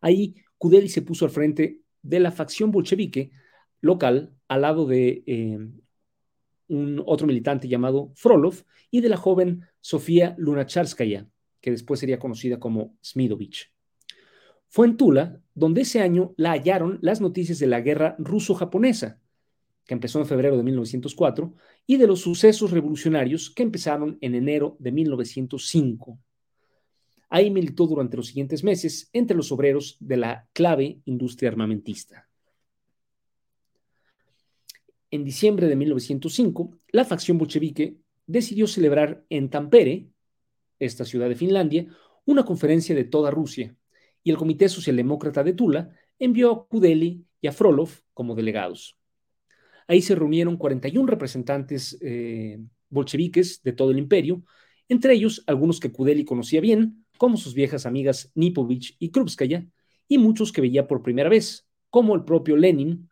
Ahí, 0.00 0.34
Kudeli 0.58 0.88
se 0.88 1.02
puso 1.02 1.24
al 1.24 1.30
frente 1.30 1.83
de 2.04 2.20
la 2.20 2.30
facción 2.30 2.70
bolchevique 2.70 3.32
local 3.80 4.32
al 4.46 4.60
lado 4.62 4.86
de 4.86 5.24
eh, 5.26 5.58
un 6.68 7.02
otro 7.06 7.26
militante 7.26 7.66
llamado 7.66 8.12
Frolov 8.14 8.62
y 8.90 9.00
de 9.00 9.08
la 9.08 9.16
joven 9.16 9.64
Sofía 9.80 10.34
Lunacharskaya, 10.38 11.26
que 11.60 11.70
después 11.70 11.98
sería 11.98 12.18
conocida 12.18 12.60
como 12.60 12.96
Smidovich. 13.04 13.72
Fue 14.68 14.86
en 14.86 14.96
Tula 14.96 15.40
donde 15.54 15.82
ese 15.82 16.00
año 16.00 16.34
la 16.36 16.50
hallaron 16.50 16.98
las 17.00 17.20
noticias 17.20 17.58
de 17.58 17.66
la 17.66 17.80
guerra 17.80 18.16
ruso-japonesa, 18.18 19.20
que 19.86 19.94
empezó 19.94 20.18
en 20.18 20.26
febrero 20.26 20.56
de 20.56 20.62
1904, 20.62 21.54
y 21.86 21.96
de 21.96 22.06
los 22.06 22.20
sucesos 22.20 22.70
revolucionarios 22.70 23.50
que 23.50 23.62
empezaron 23.62 24.18
en 24.20 24.34
enero 24.34 24.76
de 24.78 24.92
1905. 24.92 26.18
Ahí 27.34 27.50
militó 27.50 27.88
durante 27.88 28.16
los 28.16 28.28
siguientes 28.28 28.62
meses 28.62 29.10
entre 29.12 29.36
los 29.36 29.50
obreros 29.50 29.96
de 29.98 30.16
la 30.16 30.46
clave 30.52 31.00
industria 31.04 31.50
armamentista. 31.50 32.28
En 35.10 35.24
diciembre 35.24 35.66
de 35.66 35.74
1905, 35.74 36.78
la 36.92 37.04
facción 37.04 37.36
bolchevique 37.36 37.96
decidió 38.24 38.68
celebrar 38.68 39.24
en 39.30 39.50
Tampere, 39.50 40.06
esta 40.78 41.04
ciudad 41.04 41.28
de 41.28 41.34
Finlandia, 41.34 41.88
una 42.24 42.44
conferencia 42.44 42.94
de 42.94 43.02
toda 43.02 43.32
Rusia, 43.32 43.74
y 44.22 44.30
el 44.30 44.36
Comité 44.36 44.68
Socialdemócrata 44.68 45.42
de 45.42 45.54
Tula 45.54 45.90
envió 46.20 46.52
a 46.52 46.68
Kudeli 46.68 47.26
y 47.40 47.48
a 47.48 47.52
Frolov 47.52 47.90
como 48.12 48.36
delegados. 48.36 48.96
Ahí 49.88 50.02
se 50.02 50.14
reunieron 50.14 50.56
41 50.56 51.04
representantes 51.08 51.98
eh, 52.00 52.60
bolcheviques 52.90 53.60
de 53.64 53.72
todo 53.72 53.90
el 53.90 53.98
imperio, 53.98 54.44
entre 54.88 55.14
ellos 55.14 55.42
algunos 55.48 55.80
que 55.80 55.90
Kudeli 55.90 56.24
conocía 56.24 56.60
bien, 56.60 57.03
como 57.24 57.38
sus 57.38 57.54
viejas 57.54 57.86
amigas 57.86 58.30
Nipovich 58.34 58.96
y 58.98 59.10
Krupskaya, 59.10 59.66
y 60.06 60.18
muchos 60.18 60.52
que 60.52 60.60
veía 60.60 60.86
por 60.86 61.00
primera 61.00 61.30
vez, 61.30 61.66
como 61.88 62.14
el 62.14 62.22
propio 62.22 62.54
Lenin 62.54 63.08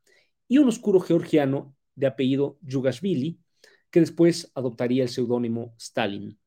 y 0.46 0.58
un 0.58 0.68
oscuro 0.68 1.00
georgiano 1.00 1.74
de 1.94 2.08
apellido 2.08 2.58
Yugashvili, 2.60 3.40
que 3.90 4.00
después 4.00 4.52
adoptaría 4.54 5.02
el 5.02 5.08
seudónimo 5.08 5.74
Stalin. 5.78 6.38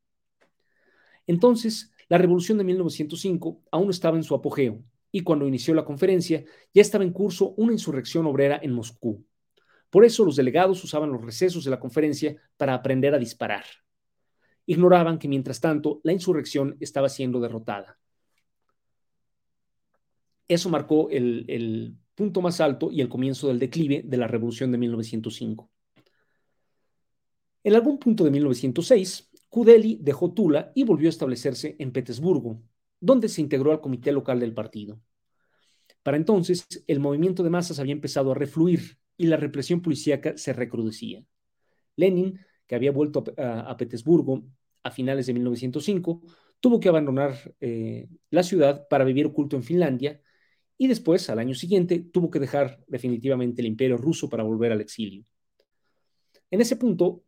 Entonces, 1.26 1.92
la 2.08 2.20
revolución 2.20 2.60
de 2.60 2.66
1905 2.66 3.64
aún 3.72 3.90
estaba 3.90 4.16
en 4.16 4.24
su 4.24 4.36
apogeo 4.36 4.84
y 5.12 5.22
cuando 5.22 5.48
inició 5.48 5.74
la 5.74 5.86
conferencia 5.86 6.46
ya 6.72 6.84
estaba 6.84 7.04
en 7.04 7.14
curso 7.14 7.56
una 7.58 7.72
insurrección 7.72 8.28
obrera 8.28 8.60
en 8.62 8.74
Moscú. 8.74 9.26
Por 9.90 10.06
eso 10.06 10.24
los 10.24 10.36
delegados 10.36 10.84
usaban 10.84 11.12
los 11.12 11.26
recesos 11.26 11.64
de 11.64 11.72
la 11.72 11.80
conferencia 11.80 12.36
para 12.58 12.76
aprender 12.76 13.16
a 13.16 13.18
disparar. 13.18 13.66
Ignoraban 14.66 15.20
que 15.20 15.28
mientras 15.28 15.60
tanto 15.60 16.02
la 16.04 16.14
insurrección 16.14 16.78
estaba 16.80 17.10
siendo 17.10 17.40
derrotada. 17.40 18.00
Eso 20.48 20.70
marcó 20.70 21.10
el, 21.10 21.98
punto 22.14 22.42
más 22.42 22.62
alto 22.62 22.92
y 22.92 23.02
el 23.02 23.10
comienzo 23.10 23.50
del 23.50 23.60
declive 23.60 24.02
de 24.06 24.18
la 24.18 24.28
revolución 24.28 24.72
de 24.72 24.78
1905. 24.78 25.70
En 27.64 27.74
algún 27.74 28.00
punto 28.00 28.24
de 28.24 28.32
1906, 28.32 29.32
Kudeli 29.50 29.98
dejó 30.02 30.34
Tula 30.34 30.72
y 30.76 30.84
volvió 30.86 31.08
a 31.08 31.10
establecerse 31.10 31.76
en 31.78 31.92
Petersburgo, 31.92 32.62
donde 33.02 33.28
se 33.28 33.42
integró 33.42 33.72
al 33.72 33.82
comité 33.82 34.14
local 34.14 34.40
del 34.40 34.54
partido. 34.54 35.02
Para 36.04 36.18
entonces, 36.18 36.66
el 36.88 37.00
movimiento 37.00 37.44
de 37.44 37.50
masas 37.50 37.80
había 37.80 37.94
empezado 37.94 38.32
a 38.32 38.36
refluir 38.36 38.98
y 39.18 39.28
la 39.28 39.38
represión 39.38 39.82
policíaca 39.82 40.38
se 40.38 40.54
recrudecía. 40.54 41.26
Lenin, 41.96 42.40
que 42.68 42.76
había 42.76 42.92
vuelto 42.92 43.24
a, 43.38 43.76
Petersburgo 43.78 44.44
a 44.84 44.92
finales 44.92 45.26
de 45.28 45.34
1905, 45.34 46.22
tuvo 46.60 46.80
que 46.80 46.90
abandonar 46.90 47.56
eh, 47.60 48.08
la 48.30 48.44
ciudad 48.44 48.88
para 48.88 49.04
vivir 49.04 49.26
oculto 49.26 49.56
en 49.56 49.64
Finlandia 49.64 50.22
y 50.78 50.88
después, 50.88 51.30
al 51.30 51.40
año 51.40 51.56
siguiente, 51.56 52.00
tuvo 52.00 52.30
que 52.30 52.40
dejar 52.40 52.84
definitivamente 52.88 53.62
el 53.62 53.68
imperio 53.68 53.98
ruso 53.98 54.30
para 54.30 54.44
volver 54.44 54.72
al 54.72 54.82
exilio. 54.82 55.24
En 56.52 56.62
ese 56.62 56.76
punto, 56.76 57.24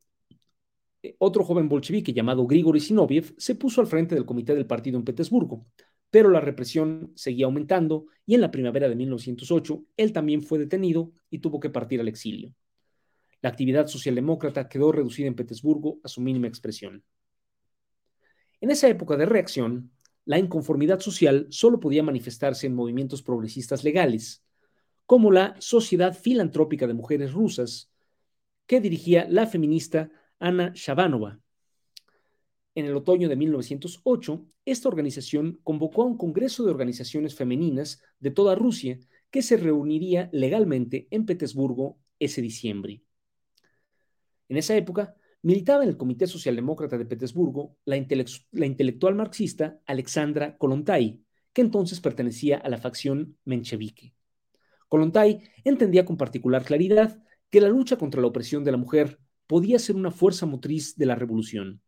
eh, 1.01 1.15
otro 1.19 1.43
joven 1.43 1.69
bolchevique 1.69 2.13
llamado 2.13 2.45
Grigori 2.45 2.79
Sinoviev 2.79 3.33
se 3.37 3.55
puso 3.55 3.81
al 3.81 3.87
frente 3.87 4.15
del 4.15 4.25
comité 4.25 4.53
del 4.53 4.65
partido 4.65 4.97
en 4.97 5.05
Petersburgo, 5.05 5.65
pero 6.09 6.29
la 6.29 6.41
represión 6.41 7.11
seguía 7.15 7.45
aumentando 7.45 8.07
y 8.25 8.35
en 8.35 8.41
la 8.41 8.51
primavera 8.51 8.89
de 8.89 8.95
1908 8.95 9.85
él 9.97 10.13
también 10.13 10.41
fue 10.41 10.59
detenido 10.59 11.11
y 11.29 11.39
tuvo 11.39 11.59
que 11.59 11.69
partir 11.69 11.99
al 12.01 12.07
exilio. 12.07 12.53
La 13.41 13.49
actividad 13.49 13.87
socialdemócrata 13.87 14.67
quedó 14.67 14.91
reducida 14.91 15.27
en 15.27 15.35
Petersburgo 15.35 15.99
a 16.03 16.07
su 16.07 16.21
mínima 16.21 16.47
expresión. 16.47 17.03
En 18.59 18.71
esa 18.71 18.87
época 18.87 19.15
de 19.17 19.25
reacción, 19.25 19.91
la 20.25 20.39
inconformidad 20.39 20.99
social 20.99 21.47
solo 21.49 21.79
podía 21.79 22.03
manifestarse 22.03 22.67
en 22.67 22.75
movimientos 22.75 23.21
progresistas 23.21 23.83
legales, 23.83 24.43
como 25.05 25.31
la 25.31 25.55
Sociedad 25.59 26.13
Filantrópica 26.13 26.87
de 26.87 26.93
Mujeres 26.93 27.31
Rusas, 27.31 27.91
que 28.65 28.81
dirigía 28.81 29.25
la 29.29 29.47
feminista 29.47 30.09
Ana 30.39 30.73
Shabanova. 30.75 31.39
En 32.75 32.85
el 32.85 32.95
otoño 32.95 33.29
de 33.29 33.35
1908, 33.35 34.45
esta 34.65 34.89
organización 34.89 35.59
convocó 35.63 36.03
a 36.03 36.05
un 36.05 36.17
congreso 36.17 36.65
de 36.65 36.71
organizaciones 36.71 37.33
femeninas 37.33 38.03
de 38.19 38.31
toda 38.31 38.55
Rusia 38.55 38.99
que 39.31 39.41
se 39.41 39.57
reuniría 39.57 40.29
legalmente 40.33 41.07
en 41.09 41.25
Petersburgo 41.25 41.97
ese 42.19 42.41
diciembre. 42.41 43.06
En 44.49 44.57
esa 44.57 44.75
época, 44.75 45.15
militaba 45.41 45.83
en 45.83 45.89
el 45.89 45.97
Comité 45.97 46.27
Socialdemócrata 46.27 46.97
de 46.97 47.05
Petersburgo 47.05 47.77
la, 47.85 47.97
intelectual 47.97 49.15
marxista 49.15 49.79
Alexandra 49.85 50.57
Kolontai, 50.57 51.21
que 51.53 51.61
entonces 51.61 51.99
pertenecía 51.99 52.57
a 52.57 52.69
la 52.69 52.77
facción 52.77 53.37
menchevique. 53.45 54.13
Kolontai 54.87 55.41
entendía 55.63 56.05
con 56.05 56.17
particular 56.17 56.63
claridad 56.63 57.21
que 57.49 57.61
la 57.61 57.69
lucha 57.69 57.97
contra 57.97 58.21
la 58.21 58.27
opresión 58.27 58.63
de 58.63 58.71
la 58.71 58.77
mujer 58.77 59.19
podía 59.47 59.79
ser 59.79 59.95
una 59.95 60.11
fuerza 60.11 60.45
motriz 60.45 60.95
de 60.95 61.05
la 61.05 61.15
revolución 61.15 61.81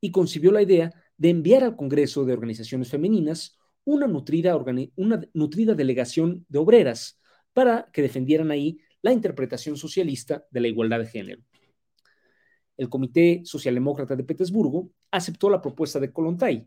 y 0.00 0.10
concibió 0.10 0.52
la 0.52 0.62
idea 0.62 0.92
de 1.16 1.30
enviar 1.30 1.64
al 1.64 1.76
Congreso 1.76 2.24
de 2.24 2.32
Organizaciones 2.32 2.88
Femeninas 2.88 3.58
una 3.84 4.06
nutrida, 4.06 4.56
una 4.96 5.20
nutrida 5.34 5.74
delegación 5.74 6.46
de 6.48 6.58
obreras 6.58 7.20
para 7.52 7.88
que 7.92 8.02
defendieran 8.02 8.50
ahí 8.50 8.78
la 9.02 9.12
interpretación 9.12 9.76
socialista 9.76 10.44
de 10.50 10.60
la 10.60 10.68
igualdad 10.68 11.00
de 11.00 11.06
género. 11.06 11.42
El 12.80 12.88
Comité 12.88 13.42
Socialdemócrata 13.44 14.16
de 14.16 14.24
Petersburgo 14.24 14.90
aceptó 15.10 15.50
la 15.50 15.60
propuesta 15.60 16.00
de 16.00 16.10
Kolontai, 16.10 16.66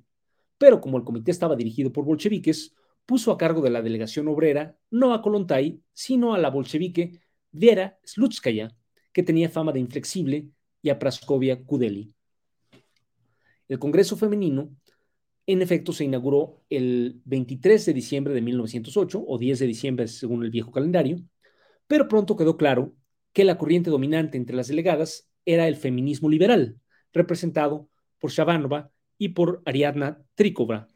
pero 0.60 0.80
como 0.80 1.00
el 1.00 1.04
comité 1.04 1.32
estaba 1.32 1.56
dirigido 1.56 1.92
por 1.92 2.06
bolcheviques, 2.06 2.76
puso 3.08 3.32
a 3.32 3.38
cargo 3.40 3.64
de 3.64 3.72
la 3.72 3.82
delegación 3.82 4.28
obrera 4.28 4.78
no 4.92 5.16
a 5.16 5.24
Kolontai, 5.24 5.82
sino 5.92 6.36
a 6.36 6.38
la 6.38 6.52
bolchevique 6.52 7.20
Vera 7.52 7.98
Slutskaya, 8.04 8.78
que 9.12 9.24
tenía 9.24 9.50
fama 9.50 9.72
de 9.72 9.80
inflexible, 9.80 10.50
y 10.84 10.92
a 10.92 11.00
Praskovia 11.00 11.64
Kudeli. 11.64 12.14
El 13.68 13.80
Congreso 13.80 14.16
Femenino, 14.16 14.70
en 15.48 15.64
efecto, 15.64 15.94
se 15.94 16.04
inauguró 16.04 16.62
el 16.70 17.22
23 17.26 17.88
de 17.88 17.94
diciembre 17.96 18.36
de 18.36 18.42
1908, 18.42 19.26
o 19.28 19.38
10 19.40 19.58
de 19.58 19.66
diciembre 19.66 20.08
según 20.08 20.44
el 20.44 20.52
viejo 20.52 20.72
calendario, 20.72 21.18
pero 21.88 22.08
pronto 22.08 22.36
quedó 22.36 22.56
claro 22.56 22.94
que 23.32 23.46
la 23.46 23.58
corriente 23.58 23.90
dominante 23.90 24.38
entre 24.38 24.56
las 24.56 24.68
delegadas 24.68 25.28
era 25.46 25.68
el 25.68 25.76
feminismo 25.76 26.30
liberal, 26.30 26.80
representado 27.12 27.90
por 28.20 28.32
Shabanova 28.32 28.92
y 29.18 29.30
por 29.30 29.62
Ariadna 29.66 30.22
Trikova. 30.36 30.88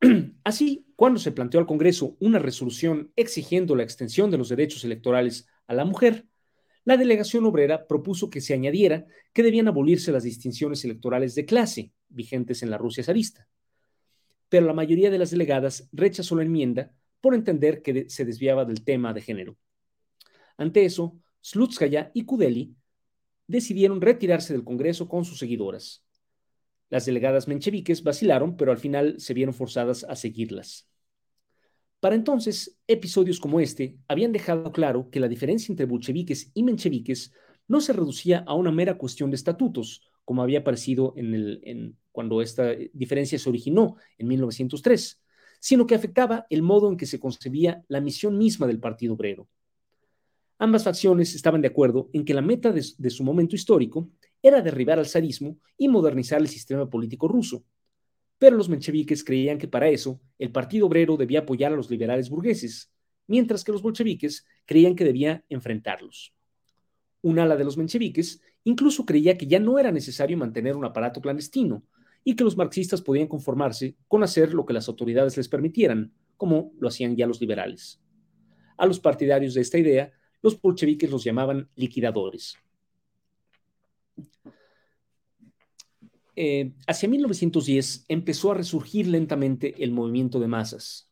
Así, 0.44 0.86
cuando 0.96 1.18
se 1.18 1.32
planteó 1.32 1.60
al 1.60 1.66
Congreso 1.66 2.16
una 2.20 2.38
resolución 2.38 3.12
exigiendo 3.16 3.74
la 3.74 3.82
extensión 3.82 4.30
de 4.30 4.38
los 4.38 4.48
derechos 4.48 4.84
electorales 4.84 5.48
a 5.66 5.74
la 5.74 5.84
mujer, 5.84 6.26
la 6.84 6.96
delegación 6.96 7.46
obrera 7.46 7.86
propuso 7.86 8.28
que 8.28 8.42
se 8.42 8.52
añadiera 8.52 9.06
que 9.32 9.42
debían 9.42 9.68
abolirse 9.68 10.12
las 10.12 10.22
distinciones 10.22 10.84
electorales 10.84 11.34
de 11.34 11.46
clase 11.46 11.92
vigentes 12.08 12.62
en 12.62 12.70
la 12.70 12.78
Rusia 12.78 13.02
zarista. 13.02 13.48
Pero 14.50 14.66
la 14.66 14.74
mayoría 14.74 15.10
de 15.10 15.18
las 15.18 15.30
delegadas 15.30 15.88
rechazó 15.92 16.36
la 16.36 16.42
enmienda 16.42 16.92
por 17.20 17.34
entender 17.34 17.80
que 17.80 18.08
se 18.10 18.26
desviaba 18.26 18.66
del 18.66 18.84
tema 18.84 19.14
de 19.14 19.22
género. 19.22 19.56
Ante 20.58 20.84
eso, 20.84 21.18
Slutskaya 21.40 22.10
y 22.14 22.24
Kudeli 22.24 22.76
decidieron 23.46 24.00
retirarse 24.00 24.52
del 24.52 24.64
Congreso 24.64 25.08
con 25.08 25.24
sus 25.24 25.38
seguidoras. 25.38 26.04
Las 26.90 27.06
delegadas 27.06 27.48
mencheviques 27.48 28.02
vacilaron, 28.02 28.56
pero 28.56 28.72
al 28.72 28.78
final 28.78 29.16
se 29.18 29.34
vieron 29.34 29.54
forzadas 29.54 30.04
a 30.04 30.16
seguirlas. 30.16 30.88
Para 32.00 32.14
entonces, 32.14 32.78
episodios 32.86 33.40
como 33.40 33.60
este 33.60 33.96
habían 34.08 34.32
dejado 34.32 34.72
claro 34.72 35.08
que 35.10 35.20
la 35.20 35.28
diferencia 35.28 35.72
entre 35.72 35.86
bolcheviques 35.86 36.50
y 36.52 36.62
mencheviques 36.62 37.32
no 37.66 37.80
se 37.80 37.94
reducía 37.94 38.44
a 38.46 38.54
una 38.54 38.70
mera 38.70 38.98
cuestión 38.98 39.30
de 39.30 39.36
estatutos, 39.36 40.02
como 40.24 40.42
había 40.42 40.64
parecido 40.64 41.14
en 41.16 41.34
el, 41.34 41.96
cuando 42.12 42.42
esta 42.42 42.74
diferencia 42.92 43.38
se 43.38 43.48
originó 43.48 43.96
en 44.18 44.28
1903, 44.28 45.22
sino 45.60 45.86
que 45.86 45.94
afectaba 45.94 46.46
el 46.50 46.62
modo 46.62 46.90
en 46.90 46.98
que 46.98 47.06
se 47.06 47.18
concebía 47.18 47.82
la 47.88 48.00
misión 48.00 48.36
misma 48.36 48.66
del 48.66 48.80
Partido 48.80 49.14
Obrero. 49.14 49.48
Ambas 50.64 50.84
facciones 50.84 51.34
estaban 51.34 51.60
de 51.60 51.68
acuerdo 51.68 52.08
en 52.14 52.24
que 52.24 52.32
la 52.32 52.40
meta 52.40 52.72
de, 52.72 53.10
su 53.10 53.22
momento 53.22 53.54
histórico 53.54 54.08
era 54.42 54.62
derribar 54.62 54.98
al 54.98 55.04
zarismo 55.04 55.58
y 55.76 55.88
modernizar 55.88 56.40
el 56.40 56.48
sistema 56.48 56.88
político 56.88 57.28
ruso, 57.28 57.66
pero 58.38 58.56
los 58.56 58.70
mencheviques 58.70 59.24
creían 59.24 59.58
que 59.58 59.68
para 59.68 59.90
eso 59.90 60.22
el 60.38 60.52
Partido 60.52 60.86
Obrero 60.86 61.18
debía 61.18 61.40
apoyar 61.40 61.74
a 61.74 61.76
los 61.76 61.90
liberales 61.90 62.30
burgueses, 62.30 62.90
mientras 63.26 63.62
que 63.62 63.72
los 63.72 63.82
bolcheviques 63.82 64.46
creían 64.64 64.96
que 64.96 65.04
debía 65.04 65.44
enfrentarlos. 65.50 66.34
Un 67.20 67.40
ala 67.40 67.58
de 67.58 67.64
los 67.64 67.76
mencheviques 67.76 68.40
incluso 68.64 69.04
creía 69.04 69.36
que 69.36 69.46
ya 69.46 69.60
no 69.60 69.78
era 69.78 69.92
necesario 69.92 70.38
mantener 70.38 70.76
un 70.76 70.86
aparato 70.86 71.20
clandestino 71.20 71.84
y 72.24 72.36
que 72.36 72.44
los 72.44 72.56
marxistas 72.56 73.02
podían 73.02 73.28
conformarse 73.28 73.96
con 74.08 74.22
hacer 74.22 74.54
lo 74.54 74.64
que 74.64 74.72
las 74.72 74.88
autoridades 74.88 75.36
les 75.36 75.50
permitieran, 75.50 76.14
como 76.38 76.72
lo 76.78 76.88
hacían 76.88 77.16
ya 77.16 77.26
los 77.26 77.38
liberales. 77.38 78.00
A 78.78 78.86
los 78.86 78.98
partidarios 78.98 79.52
de 79.52 79.60
esta 79.60 79.76
idea, 79.76 80.10
los 80.44 80.60
bolcheviques 80.60 81.10
los 81.10 81.24
llamaban 81.24 81.70
liquidadores. 81.74 82.58
Eh, 86.36 86.72
hacia 86.86 87.08
1910 87.08 88.04
empezó 88.08 88.52
a 88.52 88.54
resurgir 88.54 89.06
lentamente 89.06 89.82
el 89.82 89.90
movimiento 89.90 90.38
de 90.38 90.48
masas. 90.48 91.10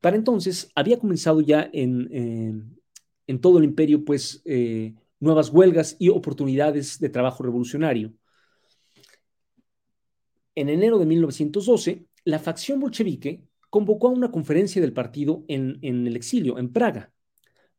Para 0.00 0.14
entonces 0.14 0.70
había 0.76 1.00
comenzado 1.00 1.40
ya 1.40 1.68
en, 1.72 2.08
eh, 3.26 3.38
todo 3.38 3.58
el 3.58 3.64
imperio 3.64 4.04
pues 4.04 4.42
eh, 4.44 4.94
nuevas 5.18 5.50
huelgas 5.50 5.96
y 5.98 6.08
oportunidades 6.10 7.00
de 7.00 7.08
trabajo 7.08 7.42
revolucionario. 7.42 8.12
En 10.54 10.68
enero 10.68 10.98
de 10.98 11.06
1912, 11.06 12.06
la 12.24 12.38
facción 12.38 12.78
bolchevique 12.78 13.42
convocó 13.70 14.06
a 14.06 14.12
una 14.12 14.30
conferencia 14.30 14.80
del 14.80 14.92
partido 14.92 15.44
en, 15.48 15.80
en 15.82 16.06
el 16.06 16.14
exilio, 16.14 16.58
en 16.58 16.72
Praga, 16.72 17.12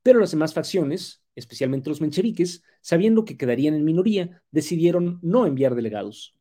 pero 0.04 0.20
las 0.20 0.32
demás 0.32 0.54
facciones, 0.54 1.24
especialmente 1.36 1.90
los 1.90 2.02
mencheviques, 2.02 2.64
sabiendo 2.82 3.26
que 3.26 3.38
quedarían 3.38 3.74
en 3.74 3.86
minoría, 3.86 4.42
decidieron 4.52 5.20
no 5.22 5.46
enviar 5.46 5.76
delegados. 5.76 6.36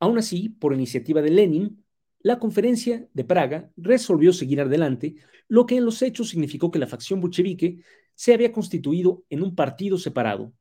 Aún 0.00 0.18
así, 0.18 0.48
por 0.48 0.74
iniciativa 0.74 1.22
de 1.22 1.30
Lenin, 1.30 1.84
la 2.20 2.38
conferencia 2.38 3.08
de 3.12 3.24
Praga 3.24 3.70
resolvió 3.76 4.32
seguir 4.32 4.60
adelante, 4.60 5.16
lo 5.48 5.66
que 5.66 5.76
en 5.76 5.84
los 5.84 6.02
hechos 6.02 6.30
significó 6.30 6.70
que 6.70 6.78
la 6.78 6.86
facción 6.86 7.20
bolchevique 7.20 7.82
se 8.14 8.32
había 8.32 8.52
constituido 8.52 9.24
en 9.28 9.42
un 9.42 9.54
partido 9.54 9.98
separado, 9.98 10.52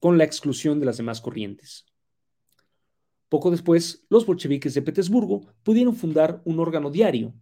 con 0.00 0.18
la 0.18 0.24
exclusión 0.24 0.80
de 0.80 0.86
las 0.86 0.96
demás 0.96 1.20
corrientes. 1.20 1.86
Poco 3.28 3.50
después, 3.50 4.04
los 4.10 4.26
bolcheviques 4.26 4.74
de 4.74 4.82
Petersburgo 4.82 5.46
pudieron 5.62 5.96
fundar 5.96 6.42
un 6.44 6.60
órgano 6.60 6.90
diario, 6.90 7.34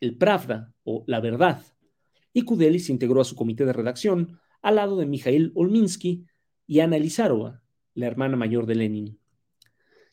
el 0.00 0.16
Pravda 0.16 0.72
o 0.84 1.04
La 1.06 1.20
Verdad, 1.20 1.62
y 2.34 2.42
Kudeli 2.42 2.80
se 2.80 2.92
integró 2.92 3.22
a 3.22 3.24
su 3.24 3.36
comité 3.36 3.64
de 3.64 3.72
redacción, 3.72 4.38
al 4.60 4.74
lado 4.74 4.98
de 4.98 5.06
Mikhail 5.06 5.52
Olminsky 5.54 6.26
y 6.66 6.80
Ana 6.80 6.96
Elizarova, 6.96 7.62
la 7.94 8.06
hermana 8.06 8.36
mayor 8.36 8.66
de 8.66 8.74
Lenin. 8.74 9.18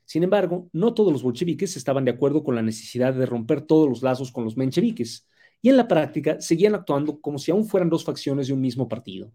Sin 0.05 0.23
embargo, 0.23 0.69
no 0.71 0.93
todos 0.93 1.11
los 1.11 1.23
bolcheviques 1.23 1.75
estaban 1.75 2.05
de 2.05 2.11
acuerdo 2.11 2.43
con 2.43 2.55
la 2.55 2.61
necesidad 2.61 3.13
de 3.13 3.25
romper 3.25 3.61
todos 3.61 3.89
los 3.89 4.03
lazos 4.03 4.31
con 4.31 4.43
los 4.43 4.55
mencheviques, 4.55 5.27
y 5.61 5.69
en 5.69 5.77
la 5.77 5.87
práctica 5.87 6.39
seguían 6.39 6.75
actuando 6.75 7.19
como 7.21 7.39
si 7.39 7.51
aún 7.51 7.65
fueran 7.65 7.89
dos 7.89 8.03
facciones 8.03 8.47
de 8.47 8.53
un 8.53 8.61
mismo 8.61 8.87
partido. 8.87 9.31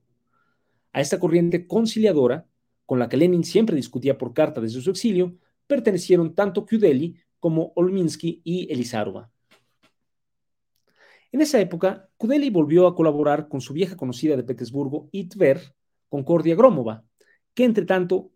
A 0.93 1.01
esta 1.01 1.19
corriente 1.19 1.67
conciliadora, 1.67 2.47
con 2.85 2.99
la 2.99 3.09
que 3.09 3.17
Lenin 3.17 3.43
siempre 3.43 3.75
discutía 3.75 4.17
por 4.17 4.33
carta 4.33 4.61
desde 4.61 4.81
su 4.81 4.91
exilio, 4.91 5.37
pertenecieron 5.67 6.35
tanto 6.35 6.65
Kudeli 6.65 7.17
como 7.41 7.73
Olminsky 7.75 8.43
y 8.45 8.73
Elizarova. 8.73 9.31
En 11.37 11.43
esa 11.43 11.61
época, 11.61 12.09
Kudeli 12.17 12.49
volvió 12.49 12.87
a 12.87 12.95
colaborar 12.95 13.47
con 13.51 13.61
su 13.61 13.75
vieja 13.75 13.95
conocida 13.95 14.39
de 14.39 14.43
Petersburgo, 14.43 15.11
Itver, 15.13 15.75
Concordia 16.09 16.55
Gromova, 16.55 17.05
que 17.53 17.65
entre 17.65 17.85
tanto 17.85 18.33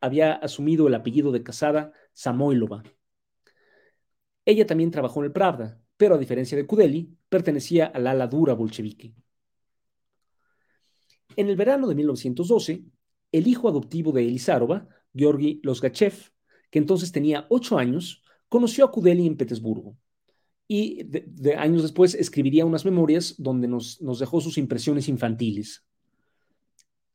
había 0.00 0.34
asumido 0.34 0.86
el 0.86 0.94
apellido 0.94 1.32
de 1.32 1.42
casada 1.42 1.92
Samoilova. 2.12 2.84
Ella 4.44 4.66
también 4.66 4.92
trabajó 4.92 5.18
en 5.18 5.24
el 5.24 5.32
Pravda, 5.32 5.80
pero 5.96 6.14
a 6.14 6.18
diferencia 6.18 6.56
de 6.56 6.64
Kudeli, 6.64 7.18
pertenecía 7.28 7.86
al 7.86 8.06
ala 8.06 8.28
dura 8.28 8.54
bolchevique. 8.54 9.16
En 11.34 11.48
el 11.48 11.56
verano 11.56 11.88
de 11.88 11.96
1912, 11.96 12.84
el 13.32 13.48
hijo 13.48 13.68
adoptivo 13.68 14.12
de 14.12 14.28
Elizarova, 14.28 14.86
Georgi 15.12 15.60
Losgachev, 15.64 16.30
que 16.70 16.78
entonces 16.78 17.10
tenía 17.10 17.46
ocho 17.48 17.78
años, 17.78 18.22
conoció 18.48 18.84
a 18.84 18.92
Kudeli 18.92 19.26
en 19.26 19.36
Petersburgo 19.36 19.96
y 20.66 21.02
de, 21.04 21.56
años 21.56 21.82
después 21.82 22.14
escribiría 22.14 22.64
unas 22.64 22.84
memorias 22.84 23.34
donde 23.38 23.68
nos, 23.68 23.98
dejó 24.18 24.40
sus 24.40 24.58
impresiones 24.58 25.08
infantiles. 25.08 25.84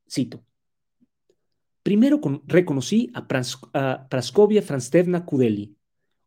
Cito. 0.09 0.43
Primero 1.83 2.19
reconocí 2.45 3.11
a, 3.13 3.27
Praskovia 4.09 4.61
Franstevna 4.61 5.25
Kudeli, 5.25 5.75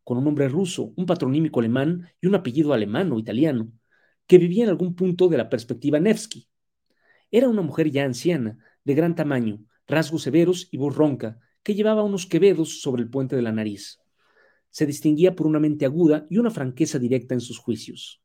con 0.02 0.18
un 0.18 0.24
nombre 0.24 0.48
ruso, 0.48 0.92
un 0.96 1.06
patronímico 1.06 1.60
alemán 1.60 2.08
y 2.20 2.26
un 2.26 2.34
apellido 2.34 2.72
alemán 2.72 3.12
o 3.12 3.18
italiano, 3.18 3.70
que 4.26 4.38
vivía 4.38 4.64
en 4.64 4.70
algún 4.70 4.94
punto 4.94 5.28
de 5.28 5.36
la 5.36 5.48
perspectiva 5.48 6.00
Nevsky. 6.00 6.48
Era 7.30 7.48
una 7.48 7.62
mujer 7.62 7.90
ya 7.90 8.04
anciana, 8.04 8.58
de 8.84 8.94
gran 8.94 9.14
tamaño, 9.14 9.64
rasgos 9.86 10.22
severos 10.22 10.68
y 10.72 10.76
voz 10.76 10.96
ronca, 10.96 11.38
que 11.62 11.74
llevaba 11.74 12.02
unos 12.02 12.26
quevedos 12.26 12.80
sobre 12.80 13.02
el 13.02 13.10
puente 13.10 13.36
de 13.36 13.42
la 13.42 13.52
nariz. 13.52 14.01
Se 14.72 14.86
distinguía 14.86 15.36
por 15.36 15.46
una 15.46 15.60
mente 15.60 15.84
aguda 15.84 16.26
y 16.28 16.38
una 16.38 16.50
franqueza 16.50 16.98
directa 16.98 17.34
en 17.34 17.40
sus 17.40 17.58
juicios. 17.58 18.20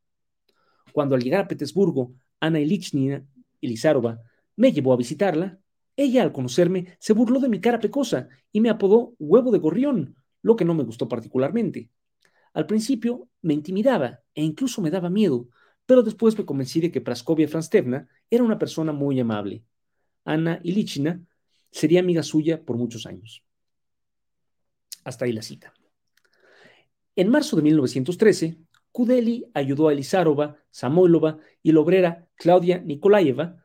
Cuando 0.91 1.13
al 1.13 1.21
llegar 1.21 1.41
a 1.41 1.47
Petersburgo, 1.47 2.15
Ana 2.39 2.59
Ilichnina 2.59 3.23
Elizarova 3.61 4.19
me 4.55 4.71
llevó 4.71 4.93
a 4.93 4.97
visitarla, 4.97 5.59
ella 5.95 6.23
al 6.23 6.31
conocerme 6.31 6.97
se 6.99 7.13
burló 7.13 7.39
de 7.39 7.49
mi 7.49 7.61
cara 7.61 7.79
pecosa 7.79 8.29
y 8.51 8.61
me 8.61 8.69
apodó 8.69 9.13
huevo 9.19 9.51
de 9.51 9.59
gorrión, 9.59 10.15
lo 10.41 10.55
que 10.55 10.65
no 10.65 10.73
me 10.73 10.83
gustó 10.83 11.07
particularmente. 11.07 11.91
Al 12.53 12.65
principio 12.65 13.29
me 13.43 13.53
intimidaba 13.53 14.21
e 14.33 14.41
incluso 14.41 14.81
me 14.81 14.89
daba 14.89 15.11
miedo, 15.11 15.47
pero 15.85 16.01
después 16.01 16.37
me 16.37 16.45
convencí 16.45 16.81
de 16.81 16.91
que 16.91 17.01
Praskovia 17.01 17.47
Franstevna 17.47 18.07
era 18.29 18.43
una 18.43 18.57
persona 18.57 18.91
muy 18.91 19.19
amable. 19.19 19.63
Ana 20.25 20.59
Ilichina 20.63 21.21
sería 21.71 21.99
amiga 21.99 22.23
suya 22.23 22.63
por 22.63 22.77
muchos 22.77 23.05
años. 23.05 23.43
Hasta 25.03 25.25
ahí 25.25 25.33
la 25.33 25.41
cita. 25.41 25.76
En 27.17 27.29
marzo 27.29 27.55
de 27.55 27.63
1913, 27.63 28.59
Kudeli 28.91 29.49
ayudó 29.55 29.87
a 29.87 29.93
Elizarova, 29.93 30.57
Samoilova 30.69 31.39
y 31.63 31.71
la 31.71 31.79
obrera 31.79 32.27
Claudia 32.35 32.77
Nikolaeva 32.77 33.57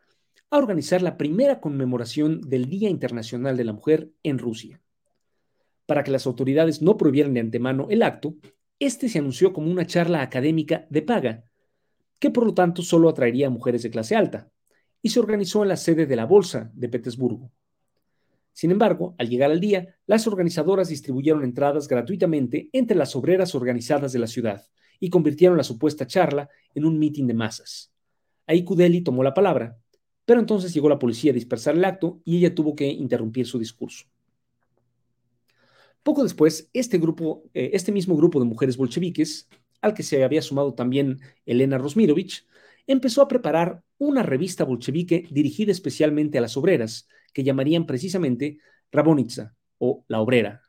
a 0.49 0.57
organizar 0.57 1.03
la 1.03 1.19
primera 1.19 1.61
conmemoración 1.61 2.41
del 2.41 2.71
Día 2.71 2.89
Internacional 2.89 3.59
de 3.59 3.65
la 3.65 3.75
Mujer 3.75 4.09
en 4.23 4.39
Rusia. 4.39 4.81
Para 5.85 6.03
que 6.03 6.11
las 6.11 6.27
autoridades 6.27 6.81
no 6.81 6.97
prohibieran 6.97 7.35
de 7.35 7.41
antemano 7.41 7.89
el 7.91 8.03
acto, 8.03 8.37
este 8.79 9.11
se 9.11 9.19
anunció 9.19 9.53
como 9.53 9.71
una 9.71 9.87
charla 9.87 10.23
académica 10.23 10.87
de 10.89 11.03
paga, 11.03 11.45
que 12.19 12.31
por 12.31 12.47
lo 12.47 12.55
tanto 12.55 12.81
solo 12.81 13.11
atraería 13.11 13.49
a 13.49 13.51
mujeres 13.51 13.83
de 13.83 13.91
clase 13.91 14.17
alta, 14.17 14.51
y 15.03 15.11
se 15.11 15.21
organizó 15.21 15.63
en 15.63 15.69
la 15.69 15.77
sede 15.77 16.07
de 16.07 16.17
la 16.17 16.25
Bolsa 16.25 16.71
de 16.73 16.89
Petersburgo. 16.89 17.53
Sin 18.53 18.71
embargo, 18.71 19.15
al 19.19 19.29
llegar 19.29 19.51
al 19.51 19.61
día, 19.61 19.97
las 20.07 20.27
organizadoras 20.27 20.89
distribuyeron 20.89 21.45
entradas 21.45 21.89
gratuitamente 21.89 22.69
entre 22.73 22.97
las 22.97 23.17
obreras 23.17 23.55
organizadas 23.55 24.13
de 24.13 24.19
la 24.19 24.27
ciudad 24.27 24.67
y 25.01 25.11
convirtieron 25.11 25.57
la 25.57 25.65
supuesta 25.65 26.07
charla 26.07 26.49
en 26.75 26.85
un 26.85 26.99
mitin 26.99 27.27
de 27.27 27.35
masas. 27.35 27.93
Ahí 28.47 28.65
Kudeli 28.65 29.01
tomó 29.01 29.23
la 29.23 29.35
palabra, 29.35 29.79
pero 30.25 30.41
entonces 30.41 30.73
llegó 30.75 30.89
la 30.89 30.99
policía 30.99 31.33
a 31.33 31.35
dispersar 31.35 31.75
el 31.75 31.85
acto 31.85 32.21
y 32.25 32.39
ella 32.39 32.55
tuvo 32.55 32.77
que 32.77 32.87
interrumpir 32.87 33.47
su 33.47 33.59
discurso. 33.59 34.07
Poco 36.03 36.23
después, 36.23 36.69
este, 36.73 36.99
grupo, 36.99 37.45
eh, 37.55 37.71
este 37.75 37.93
mismo 37.93 38.17
grupo 38.17 38.41
de 38.41 38.47
mujeres 38.47 38.77
bolcheviques, 38.77 39.49
al 39.81 39.95
que 39.95 40.03
se 40.03 40.23
había 40.23 40.43
sumado 40.43 40.75
también 40.75 41.21
Elena 41.47 41.79
Rosmirovich, 41.79 42.47
empezó 42.87 43.23
a 43.23 43.29
preparar 43.29 43.83
una 43.99 44.23
revista 44.23 44.65
bolchevique 44.65 45.27
dirigida 45.31 45.71
especialmente 45.71 46.39
a 46.39 46.41
las 46.41 46.57
obreras, 46.57 47.09
que 47.33 47.45
llamarían 47.45 47.87
precisamente 47.87 48.59
Rabonitsa 48.91 49.55
o 49.79 50.05
la 50.09 50.21
obrera. 50.21 50.63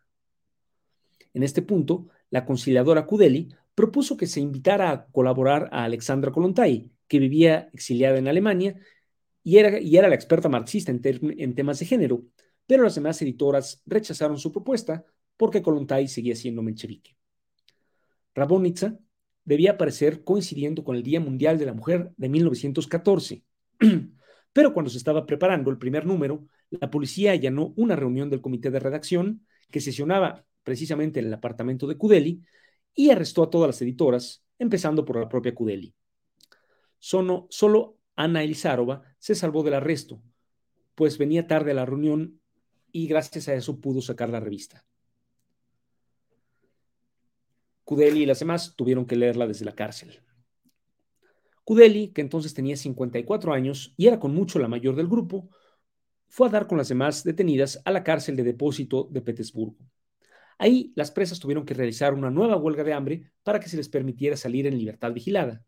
En 1.34 1.44
este 1.44 1.62
punto, 1.62 2.08
la 2.30 2.46
conciliadora 2.46 3.06
Kudeli 3.06 3.50
propuso 3.76 4.18
que 4.18 4.28
se 4.28 4.40
invitara 4.40 4.92
a 4.92 5.06
colaborar 5.08 5.70
a 5.72 5.84
Alexandra 5.84 6.32
Kolontai, 6.32 6.92
que 7.08 7.20
vivía 7.20 7.70
exiliada 7.74 8.18
en 8.18 8.28
Alemania 8.28 8.80
y 9.44 9.58
era, 9.58 9.80
y 9.80 9.98
era 9.98 10.08
la 10.08 10.16
experta 10.16 10.50
marxista 10.50 10.92
en, 10.92 11.56
temas 11.56 11.80
de 11.80 11.86
género, 11.86 12.24
pero 12.66 12.84
las 12.84 12.96
demás 12.96 13.22
editoras 13.22 13.82
rechazaron 13.86 14.38
su 14.38 14.52
propuesta 14.52 15.06
porque 15.38 15.62
Kolontai 15.62 16.08
seguía 16.08 16.36
siendo 16.36 16.62
menchevique. 16.62 17.18
Rabonitsa 18.36 18.98
debía 19.44 19.72
aparecer 19.72 20.24
coincidiendo 20.24 20.84
con 20.84 20.96
el 20.96 21.04
Día 21.04 21.20
Mundial 21.20 21.58
de 21.58 21.66
la 21.66 21.74
Mujer 21.74 22.12
de 22.16 22.30
1914. 22.30 23.44
Pero 24.54 24.72
cuando 24.72 24.92
se 24.92 25.00
estaba 25.00 25.26
preparando 25.26 25.72
el 25.72 25.80
primer 25.80 26.06
número, 26.06 26.46
la 26.70 26.90
policía 26.90 27.32
allanó 27.32 27.74
una 27.76 27.96
reunión 27.96 28.30
del 28.30 28.42
comité 28.42 28.70
de 28.70 28.80
redacción 28.80 29.46
que 29.72 29.82
sesionaba 29.82 30.46
precisamente 30.64 31.20
en 31.20 31.26
el 31.26 31.34
apartamento 31.34 31.88
de 31.88 31.98
Kudeli 31.98 32.44
y 32.94 33.10
arrestó 33.10 33.44
a 33.44 33.50
todas 33.50 33.68
las 33.68 33.82
editoras, 33.82 34.46
empezando 34.60 35.04
por 35.04 35.20
la 35.20 35.28
propia 35.28 35.56
Kudeli. 35.56 35.94
Solo, 37.00 37.98
Ana 38.16 38.44
Elizarova 38.44 39.02
se 39.18 39.34
salvó 39.34 39.64
del 39.64 39.74
arresto, 39.74 40.22
pues 40.94 41.18
venía 41.18 41.48
tarde 41.48 41.72
a 41.72 41.74
la 41.74 41.86
reunión 41.86 42.40
y 42.92 43.08
gracias 43.08 43.48
a 43.48 43.56
eso 43.56 43.82
pudo 43.82 44.02
sacar 44.02 44.30
la 44.30 44.40
revista. 44.40 44.86
Kudeli 47.84 48.24
y 48.24 48.26
las 48.28 48.40
demás 48.40 48.76
tuvieron 48.76 49.06
que 49.06 49.16
leerla 49.16 49.48
desde 49.48 49.66
la 49.66 49.74
cárcel. 49.74 50.22
Kudeli, 51.64 52.10
que 52.10 52.22
entonces 52.22 52.54
tenía 52.54 52.76
54 52.76 53.54
años 53.54 53.94
y 53.96 54.08
era 54.08 54.20
con 54.20 54.34
mucho 54.34 54.60
la 54.60 54.68
mayor 54.68 54.96
del 54.96 55.08
grupo, 55.08 55.50
fue 56.28 56.48
a 56.48 56.52
dar 56.52 56.68
con 56.68 56.78
las 56.78 56.90
demás 56.90 57.24
detenidas 57.24 57.82
a 57.86 57.92
la 57.92 58.04
cárcel 58.04 58.36
de 58.36 58.44
depósito 58.44 59.08
de 59.12 59.22
Petersburgo. 59.22 59.78
Ahí 60.58 60.92
las 60.96 61.12
presas 61.12 61.40
tuvieron 61.40 61.66
que 61.66 61.74
realizar 61.74 62.14
una 62.14 62.30
nueva 62.30 62.58
huelga 62.58 62.84
de 62.84 62.94
hambre 62.94 63.32
para 63.44 63.60
que 63.60 63.70
se 63.70 63.78
les 63.78 63.90
permitiera 63.90 64.36
salir 64.36 64.68
en 64.68 64.78
libertad 64.78 65.14
vigilada. 65.14 65.64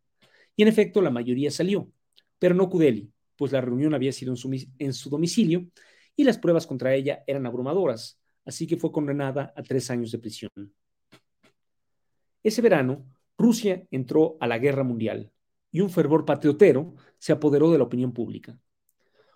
Y 0.55 0.63
en 0.63 0.67
efecto, 0.67 1.01
la 1.01 1.11
mayoría 1.11 1.51
salió, 1.51 1.91
pero 2.39 2.55
no 2.55 2.69
Kudeli, 2.69 3.11
pues 3.35 3.51
la 3.51 3.61
reunión 3.61 3.93
había 3.93 4.11
sido 4.11 4.33
en 4.79 4.93
su 4.93 5.09
domicilio 5.09 5.67
y 6.15 6.23
las 6.23 6.37
pruebas 6.37 6.65
contra 6.67 6.93
ella 6.93 7.23
eran 7.27 7.45
abrumadoras, 7.45 8.19
así 8.45 8.67
que 8.67 8.77
fue 8.77 8.91
condenada 8.91 9.53
a 9.55 9.63
tres 9.63 9.89
años 9.89 10.11
de 10.11 10.19
prisión. 10.19 10.51
Ese 12.43 12.61
verano, 12.61 13.05
Rusia 13.37 13.85
entró 13.91 14.37
a 14.39 14.47
la 14.47 14.59
guerra 14.59 14.83
mundial 14.83 15.31
y 15.75 15.81
un 15.81 15.89
fervor 15.89 16.23
patriotero 16.23 16.95
se 17.17 17.33
apoderó 17.33 17.69
de 17.69 17.77
la 17.77 17.83
opinión 17.83 18.13
pública. 18.13 18.57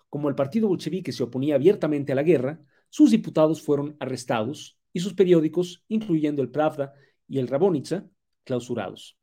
Como 0.08 0.30
el 0.30 0.34
partido 0.34 0.68
bolchevique 0.68 1.12
se 1.12 1.22
oponía 1.22 1.54
abiertamente 1.54 2.12
a 2.12 2.14
la 2.14 2.22
guerra, 2.22 2.62
sus 2.88 3.10
diputados 3.10 3.60
fueron 3.60 3.94
arrestados 4.00 4.78
y 4.90 5.00
sus 5.00 5.12
periódicos, 5.12 5.84
incluyendo 5.88 6.40
el 6.40 6.50
Pravda 6.50 6.94
y 7.28 7.40
el 7.40 7.46
Rabonitsa, 7.46 8.08
clausurados. 8.44 9.18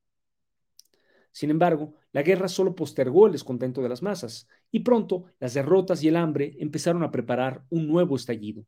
Sin 1.31 1.49
embargo, 1.49 1.95
la 2.11 2.21
guerra 2.21 2.47
solo 2.47 2.75
postergó 2.75 3.25
el 3.25 3.31
descontento 3.31 3.81
de 3.81 3.89
las 3.89 4.03
masas 4.03 4.47
y 4.69 4.81
pronto 4.81 5.25
las 5.39 5.55
derrotas 5.55 6.03
y 6.03 6.09
el 6.09 6.17
hambre 6.17 6.55
empezaron 6.59 7.01
a 7.01 7.09
preparar 7.09 7.63
un 7.71 7.87
nuevo 7.87 8.15
estallido. 8.15 8.63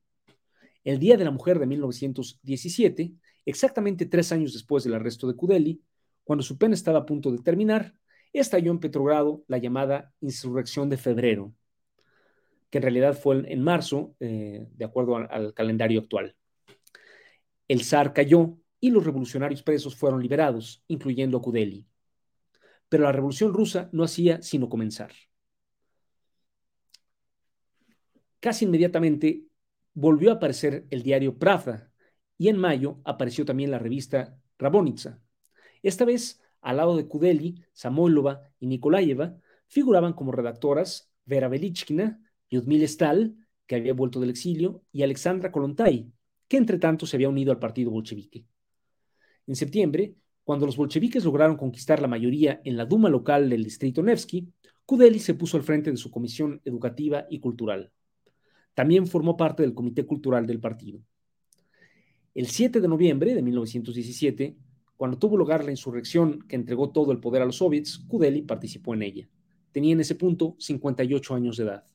El 0.84 0.98
Día 0.98 1.18
de 1.18 1.26
la 1.26 1.32
Mujer 1.32 1.60
de 1.60 1.68
1917, 1.68 3.14
exactamente 3.46 4.08
tres 4.08 4.32
años 4.32 4.54
después 4.54 4.84
del 4.84 4.96
arresto 4.96 5.28
de 5.28 5.36
Kudeli, 5.36 5.84
cuando 6.24 6.42
su 6.42 6.58
pena 6.58 6.74
estaba 6.74 6.98
a 6.98 7.06
punto 7.06 7.32
de 7.32 7.44
terminar, 7.44 7.99
estalló 8.34 8.72
en 8.72 8.80
Petrogrado 8.80 9.44
la 9.48 9.58
llamada 9.58 10.13
insurrección 10.22 10.89
de 10.89 10.98
febrero, 10.98 11.54
que 12.70 12.78
en 12.78 12.84
realidad 12.84 13.18
fue 13.18 13.52
en 13.52 13.63
marzo, 13.63 14.15
eh, 14.20 14.68
de 14.72 14.86
acuerdo 14.86 15.18
al, 15.18 15.54
calendario 15.54 16.02
actual. 16.02 16.36
El 17.68 17.84
zar 17.84 18.13
cayó 18.13 18.58
y 18.80 18.92
los 18.92 19.06
revolucionarios 19.06 19.63
presos 19.63 19.96
fueron 19.96 20.22
liberados, 20.22 20.84
incluyendo 20.88 21.38
a 21.38 21.42
Kudeli. 21.42 21.88
Pero 22.88 23.04
la 23.04 23.12
revolución 23.12 23.54
rusa 23.54 23.89
no 23.92 24.04
hacía 24.04 24.42
sino 24.42 24.70
comenzar. 24.70 25.12
Casi 28.39 28.65
inmediatamente 28.65 29.44
volvió 29.94 30.32
a 30.32 30.36
aparecer 30.36 30.86
el 30.89 31.04
diario 31.04 31.38
Pravda 31.38 31.92
y 32.38 32.48
en 32.48 32.58
mayo 32.58 33.00
apareció 33.04 33.46
también 33.46 33.70
la 33.70 33.80
revista 33.80 34.38
Rabonitsa. 34.58 35.22
Esta 35.84 36.06
vez 36.06 36.42
al 36.62 36.78
lado 36.78 36.95
de 36.95 37.08
Kudeli, 37.08 37.63
Samoilova 37.74 38.41
y 38.60 38.67
Nikolaeva, 38.67 39.36
figuraban 39.67 40.13
como 40.13 40.32
redactoras 40.32 41.12
Vera 41.26 41.48
Velichkina, 41.48 42.22
Lyudmila 42.50 42.88
Stal, 42.88 43.36
que 43.67 43.76
había 43.76 43.93
vuelto 43.93 44.19
del 44.19 44.32
exilio, 44.32 44.84
y 44.91 45.04
Alexandra 45.04 45.52
Kolontai, 45.52 46.12
que 46.48 46.58
entre 46.58 46.80
tanto 46.80 47.06
se 47.06 47.15
había 47.15 47.30
unido 47.30 47.52
al 47.52 47.60
partido 47.60 47.91
bolchevique. 47.91 48.45
En 49.45 49.56
septiembre, 49.56 50.15
cuando 50.43 50.65
los 50.65 50.78
bolcheviques 50.78 51.24
lograron 51.24 51.56
conquistar 51.56 52.02
la 52.02 52.08
mayoría 52.08 52.60
en 52.65 52.76
la 52.76 52.86
Duma 52.86 53.10
local 53.10 53.50
del 53.50 53.63
distrito 53.63 54.02
Nevsky, 54.02 54.52
Kudeli 54.86 55.19
se 55.19 55.36
puso 55.36 55.58
al 55.58 55.63
frente 55.63 55.91
de 55.91 55.98
su 55.98 56.10
comisión 56.10 56.60
educativa 56.65 57.28
y 57.30 57.39
cultural. 57.39 57.91
También 58.74 59.06
formó 59.06 59.38
parte 59.38 59.62
del 59.62 59.76
comité 59.76 60.06
cultural 60.06 60.48
del 60.48 60.60
partido. 60.60 61.00
El 62.34 62.48
7 62.48 62.82
de 62.82 62.88
noviembre 62.88 63.36
de 63.36 63.43
1917, 63.43 64.58
cuando 65.00 65.18
tuvo 65.18 65.38
lugar 65.38 65.64
la 65.64 65.72
insurrección 65.72 66.46
que 66.46 66.58
entregó 66.58 66.90
todo 66.90 67.14
el 67.14 67.22
poder 67.22 67.42
a 67.42 67.46
los 67.46 67.56
soviets, 67.56 68.00
Kudeli 68.00 68.42
participó 68.42 68.94
en 68.94 69.04
ella. 69.04 69.30
Tenía 69.72 69.94
en 69.94 70.02
ese 70.02 70.16
punto 70.16 70.58
58 70.60 71.36
años 71.36 71.56
de 71.56 71.64
edad. 71.64 71.86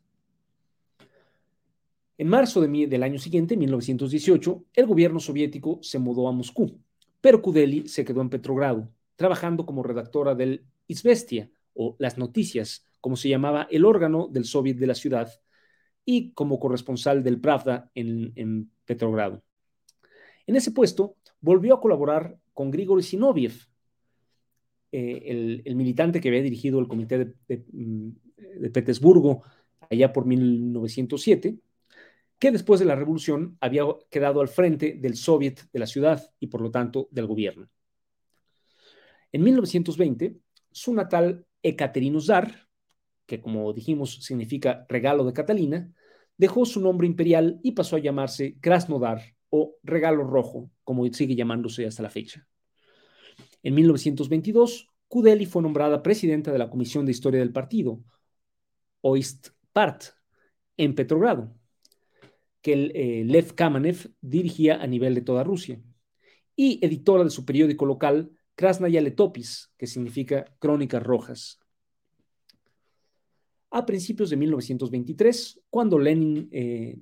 En 2.16 2.28
marzo 2.28 2.62
de 2.62 2.86
del 2.86 3.02
año 3.02 3.18
siguiente, 3.18 3.58
1918, 3.58 4.64
el 4.72 4.86
gobierno 4.86 5.20
soviético 5.20 5.80
se 5.82 5.98
mudó 5.98 6.28
a 6.28 6.32
Moscú, 6.32 6.78
pero 7.20 7.42
Kudeli 7.42 7.88
se 7.88 8.06
quedó 8.06 8.22
en 8.22 8.30
Petrogrado, 8.30 8.88
trabajando 9.16 9.66
como 9.66 9.82
redactora 9.82 10.34
del 10.34 10.64
Izvestia, 10.86 11.50
o 11.74 11.96
Las 11.98 12.16
Noticias, 12.16 12.86
como 13.02 13.16
se 13.16 13.28
llamaba 13.28 13.68
el 13.70 13.84
órgano 13.84 14.28
del 14.32 14.46
soviet 14.46 14.78
de 14.78 14.86
la 14.86 14.94
ciudad, 14.94 15.30
y 16.06 16.32
como 16.32 16.58
corresponsal 16.58 17.22
del 17.22 17.38
Pravda 17.38 17.90
en 17.94 18.70
Petrogrado. 18.86 19.44
En 20.46 20.56
ese 20.56 20.70
puesto, 20.70 21.16
volvió 21.42 21.74
a 21.74 21.80
colaborar 21.82 22.38
con 22.54 22.70
Grigory 22.70 23.02
Sinoviev, 23.02 23.52
eh, 24.92 25.62
el, 25.64 25.74
militante 25.74 26.20
que 26.20 26.28
había 26.28 26.42
dirigido 26.42 26.78
el 26.78 26.86
comité 26.86 27.34
de, 27.48 27.64
mm, 27.72 28.10
Petersburgo 28.72 29.42
allá 29.90 30.12
por 30.12 30.24
1907, 30.24 31.58
que 32.38 32.52
después 32.52 32.78
de 32.80 32.86
la 32.86 32.94
revolución 32.94 33.58
había 33.60 33.84
quedado 34.08 34.40
al 34.40 34.48
frente 34.48 34.94
del 34.94 35.16
soviet 35.16 35.68
de 35.72 35.78
la 35.78 35.86
ciudad 35.86 36.30
y 36.38 36.46
por 36.46 36.60
lo 36.60 36.70
tanto 36.70 37.08
del 37.10 37.26
gobierno. 37.26 37.68
En 39.32 39.42
1920, 39.42 40.36
su 40.70 40.94
natal 40.94 41.44
Ekaterinodar, 41.62 42.68
que 43.26 43.40
como 43.40 43.72
dijimos 43.72 44.22
significa 44.22 44.86
regalo 44.88 45.24
de 45.24 45.32
Catalina, 45.32 45.92
dejó 46.36 46.64
su 46.66 46.80
nombre 46.80 47.06
imperial 47.06 47.58
y 47.62 47.72
pasó 47.72 47.96
a 47.96 48.00
llamarse 48.00 48.58
Krasnodar 48.60 49.22
o 49.56 49.78
Regalo 49.84 50.24
Rojo, 50.24 50.68
como 50.82 51.06
sigue 51.12 51.36
llamándose 51.36 51.86
hasta 51.86 52.02
la 52.02 52.10
fecha. 52.10 52.44
En 53.62 53.76
1922, 53.76 54.88
Kudeli 55.06 55.46
fue 55.46 55.62
nombrada 55.62 56.02
presidenta 56.02 56.50
de 56.50 56.58
la 56.58 56.68
Comisión 56.68 57.06
de 57.06 57.12
Historia 57.12 57.38
del 57.38 57.52
Partido, 57.52 58.02
Oistpart, 59.00 60.06
en 60.76 60.96
Petrogrado, 60.96 61.54
que 62.62 62.72
eh, 62.72 63.24
Lev 63.24 63.54
Kamenev 63.54 64.10
dirigía 64.20 64.82
a 64.82 64.88
nivel 64.88 65.14
de 65.14 65.22
toda 65.22 65.44
Rusia, 65.44 65.80
y 66.56 66.84
editora 66.84 67.22
de 67.22 67.30
su 67.30 67.44
periódico 67.44 67.86
local 67.86 68.32
Krasnaya 68.56 69.00
Letopis, 69.00 69.72
que 69.78 69.86
significa 69.86 70.46
Crónicas 70.58 71.02
Rojas. 71.04 71.60
A 73.70 73.86
principios 73.86 74.30
de 74.30 74.36
1923, 74.36 75.60
cuando 75.70 75.96
Lenin 75.96 76.48
eh, 76.50 76.98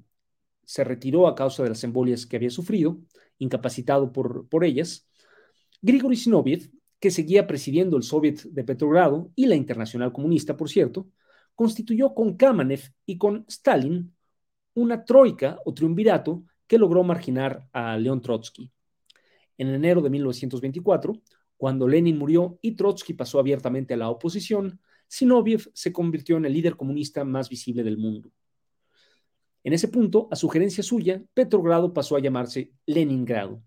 se 0.64 0.84
retiró 0.84 1.26
a 1.26 1.34
causa 1.34 1.62
de 1.62 1.70
las 1.70 1.84
embolias 1.84 2.26
que 2.26 2.36
había 2.36 2.50
sufrido, 2.50 2.98
incapacitado 3.38 4.12
por, 4.12 4.48
por 4.48 4.64
ellas, 4.64 5.08
Grigori 5.80 6.16
Zinoviev, 6.16 6.70
que 7.00 7.10
seguía 7.10 7.46
presidiendo 7.46 7.96
el 7.96 8.04
Soviet 8.04 8.42
de 8.44 8.62
Petrogrado 8.62 9.32
y 9.34 9.46
la 9.46 9.56
Internacional 9.56 10.12
Comunista, 10.12 10.56
por 10.56 10.68
cierto, 10.68 11.08
constituyó 11.54 12.14
con 12.14 12.36
Kamenev 12.36 12.92
y 13.04 13.18
con 13.18 13.44
Stalin 13.48 14.14
una 14.74 15.04
troika 15.04 15.58
o 15.64 15.74
triunvirato 15.74 16.44
que 16.66 16.78
logró 16.78 17.02
marginar 17.02 17.68
a 17.72 17.96
León 17.96 18.22
Trotsky. 18.22 18.70
En 19.58 19.68
enero 19.68 20.00
de 20.00 20.10
1924, 20.10 21.20
cuando 21.56 21.86
Lenin 21.86 22.18
murió 22.18 22.58
y 22.62 22.72
Trotsky 22.72 23.14
pasó 23.14 23.38
abiertamente 23.38 23.94
a 23.94 23.96
la 23.96 24.08
oposición, 24.08 24.80
Zinoviev 25.10 25.70
se 25.74 25.92
convirtió 25.92 26.36
en 26.36 26.46
el 26.46 26.52
líder 26.52 26.76
comunista 26.76 27.24
más 27.24 27.48
visible 27.48 27.82
del 27.82 27.98
mundo. 27.98 28.30
En 29.64 29.72
ese 29.72 29.88
punto, 29.88 30.28
a 30.30 30.36
sugerencia 30.36 30.82
suya, 30.82 31.22
Petrogrado 31.34 31.92
pasó 31.92 32.16
a 32.16 32.20
llamarse 32.20 32.72
Leningrado. 32.86 33.62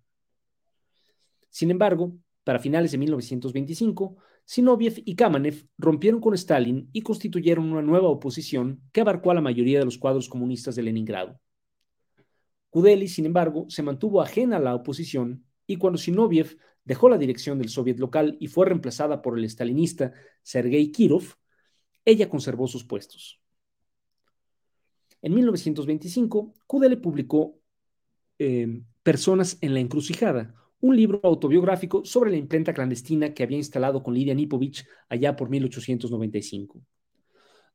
Sin 1.49 1.71
embargo, 1.71 2.17
para 2.43 2.59
finales 2.59 2.91
de 2.91 2.97
1925, 2.97 4.17
Zinoviev 4.47 5.01
y 5.05 5.15
Kamenev 5.15 5.67
rompieron 5.77 6.21
con 6.21 6.33
Stalin 6.33 6.89
y 6.91 7.01
constituyeron 7.01 7.71
una 7.71 7.81
nueva 7.81 8.09
oposición 8.09 8.81
que 8.91 9.01
abarcó 9.01 9.31
a 9.31 9.33
la 9.33 9.41
mayoría 9.41 9.79
de 9.79 9.85
los 9.85 9.97
cuadros 9.97 10.29
comunistas 10.29 10.75
de 10.75 10.83
Leningrado. 10.83 11.39
Kudeli, 12.69 13.07
sin 13.07 13.25
embargo, 13.25 13.65
se 13.69 13.81
mantuvo 13.81 14.21
ajena 14.21 14.57
a 14.57 14.59
la 14.59 14.75
oposición 14.75 15.45
y 15.65 15.77
cuando 15.77 15.97
Zinoviev 15.97 16.57
dejó 16.83 17.09
la 17.09 17.17
dirección 17.17 17.57
del 17.57 17.69
soviet 17.69 17.97
local 17.97 18.37
y 18.39 18.47
fue 18.47 18.65
reemplazada 18.65 19.21
por 19.21 19.39
el 19.39 19.49
stalinista 19.49 20.11
Sergei 20.43 20.91
Kirov, 20.91 21.23
ella 22.03 22.29
conservó 22.29 22.67
sus 22.67 22.83
puestos. 22.83 23.41
En 25.25 25.33
1925, 25.33 26.53
Kudeli 26.67 26.97
publicó 26.97 27.59
eh, 28.37 28.83
Personas 29.01 29.57
en 29.59 29.73
la 29.73 29.79
encrucijada, 29.79 30.53
un 30.81 30.95
libro 30.95 31.19
autobiográfico 31.23 32.05
sobre 32.05 32.29
la 32.29 32.37
imprenta 32.37 32.75
clandestina 32.75 33.33
que 33.33 33.41
había 33.41 33.57
instalado 33.57 34.03
con 34.03 34.13
Lidia 34.13 34.35
Nipovich 34.35 34.85
allá 35.09 35.35
por 35.35 35.49
1895. 35.49 36.79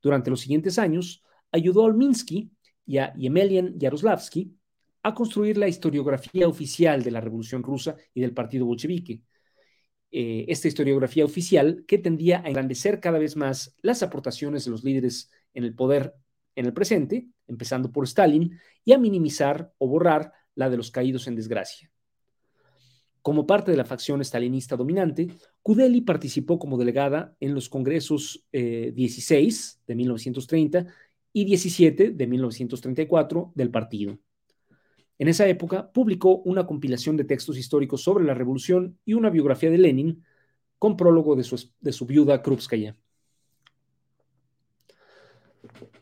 Durante 0.00 0.30
los 0.30 0.40
siguientes 0.40 0.78
años, 0.78 1.24
ayudó 1.50 1.82
a 1.82 1.86
Olminsky 1.86 2.52
y 2.86 2.98
a 2.98 3.12
Yemelian 3.14 3.76
Yaroslavsky 3.80 4.54
a 5.02 5.12
construir 5.12 5.58
la 5.58 5.66
historiografía 5.66 6.46
oficial 6.46 7.02
de 7.02 7.10
la 7.10 7.20
Revolución 7.20 7.64
Rusa 7.64 7.96
y 8.14 8.20
del 8.20 8.32
Partido 8.32 8.64
Bolchevique. 8.64 9.22
Eh, 10.12 10.44
esta 10.46 10.68
historiografía 10.68 11.24
oficial 11.24 11.84
que 11.88 11.98
tendía 11.98 12.42
a 12.44 12.48
engrandecer 12.48 13.00
cada 13.00 13.18
vez 13.18 13.34
más 13.34 13.76
las 13.82 14.04
aportaciones 14.04 14.64
de 14.64 14.70
los 14.70 14.84
líderes 14.84 15.32
en 15.52 15.64
el 15.64 15.74
poder 15.74 16.14
en 16.54 16.66
el 16.66 16.72
presente, 16.72 17.28
empezando 17.50 17.92
por 17.92 18.04
Stalin, 18.04 18.58
y 18.84 18.92
a 18.92 18.98
minimizar 18.98 19.74
o 19.76 19.88
borrar 19.88 20.32
la 20.54 20.70
de 20.70 20.78
los 20.78 20.90
caídos 20.90 21.26
en 21.26 21.36
desgracia. 21.36 21.90
Como 23.22 23.46
parte 23.46 23.70
de 23.70 23.76
la 23.76 23.84
facción 23.84 24.24
stalinista 24.24 24.76
dominante, 24.76 25.28
Kudeli 25.62 26.00
participó 26.00 26.58
como 26.58 26.78
delegada 26.78 27.36
en 27.38 27.54
los 27.54 27.68
congresos 27.68 28.46
16 28.50 29.74
eh, 29.78 29.82
de 29.86 29.94
1930 29.94 30.86
y 31.32 31.44
17 31.44 32.10
de 32.12 32.26
1934 32.26 33.52
del 33.54 33.70
partido. 33.70 34.18
En 35.18 35.28
esa 35.28 35.46
época 35.46 35.92
publicó 35.92 36.38
una 36.38 36.66
compilación 36.66 37.18
de 37.18 37.24
textos 37.24 37.58
históricos 37.58 38.02
sobre 38.02 38.24
la 38.24 38.32
revolución 38.32 38.98
y 39.04 39.12
una 39.12 39.28
biografía 39.28 39.70
de 39.70 39.76
Lenin 39.76 40.24
con 40.78 40.96
prólogo 40.96 41.36
de 41.36 41.44
su, 41.44 41.62
de 41.78 41.92
su 41.92 42.06
viuda 42.06 42.40
Krupskaya. 42.40 42.96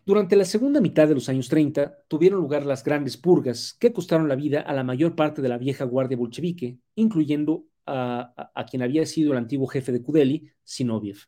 Durante 0.09 0.37
la 0.37 0.47
segunda 0.47 0.81
mitad 0.81 1.07
de 1.07 1.13
los 1.13 1.29
años 1.29 1.51
30 1.51 2.05
tuvieron 2.09 2.41
lugar 2.41 2.65
las 2.65 2.83
grandes 2.83 3.19
purgas 3.19 3.77
que 3.79 3.93
costaron 3.93 4.27
la 4.27 4.37
vida 4.37 4.63
a 4.63 4.73
la 4.73 4.83
mayor 4.83 5.15
parte 5.15 5.43
de 5.43 5.51
la 5.51 5.59
vieja 5.59 5.85
guardia 5.85 6.17
bolchevique, 6.17 6.79
incluyendo 6.95 7.67
a, 7.85 8.65
quien 8.71 8.81
había 8.81 9.05
sido 9.05 9.33
el 9.33 9.39
antiguo 9.39 9.67
jefe 9.67 9.93
de 9.93 10.01
Kudeli, 10.01 10.51
Sinoviev. 10.65 11.19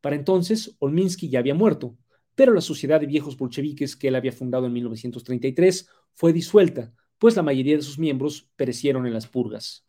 Para 0.00 0.16
entonces, 0.16 0.74
Olminsky 0.80 1.28
ya 1.28 1.38
había 1.38 1.54
muerto, 1.54 1.96
pero 2.34 2.52
la 2.52 2.60
sociedad 2.62 2.98
de 2.98 3.06
viejos 3.06 3.36
bolcheviques 3.36 3.94
que 3.94 4.08
él 4.08 4.16
había 4.16 4.32
fundado 4.32 4.66
en 4.66 4.72
1933 4.72 5.88
fue 6.14 6.32
disuelta, 6.32 6.92
pues 7.20 7.36
la 7.36 7.44
mayoría 7.44 7.76
de 7.76 7.82
sus 7.82 8.00
miembros 8.00 8.50
perecieron 8.56 9.06
en 9.06 9.12
las 9.12 9.28
purgas. 9.28 9.86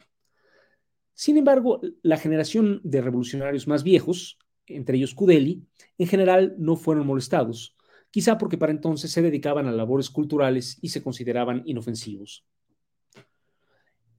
Sin 1.15 1.37
embargo, 1.37 1.81
la 2.03 2.17
generación 2.17 2.81
de 2.83 3.01
revolucionarios 3.01 3.67
más 3.67 3.83
viejos, 3.83 4.37
entre 4.67 4.97
ellos 4.97 5.15
Kudeli, 5.15 5.65
en 5.97 6.05
general 6.05 6.53
no 6.59 6.75
fueron 6.75 7.07
molestados, 7.07 7.74
quizá 8.15 8.37
porque 8.37 8.57
para 8.57 8.71
entonces 8.71 9.11
se 9.11 9.21
dedicaban 9.21 9.67
a 9.67 9.73
labores 9.73 10.09
culturales 10.09 10.77
y 10.81 10.87
se 10.87 11.03
consideraban 11.03 11.63
inofensivos. 11.65 12.45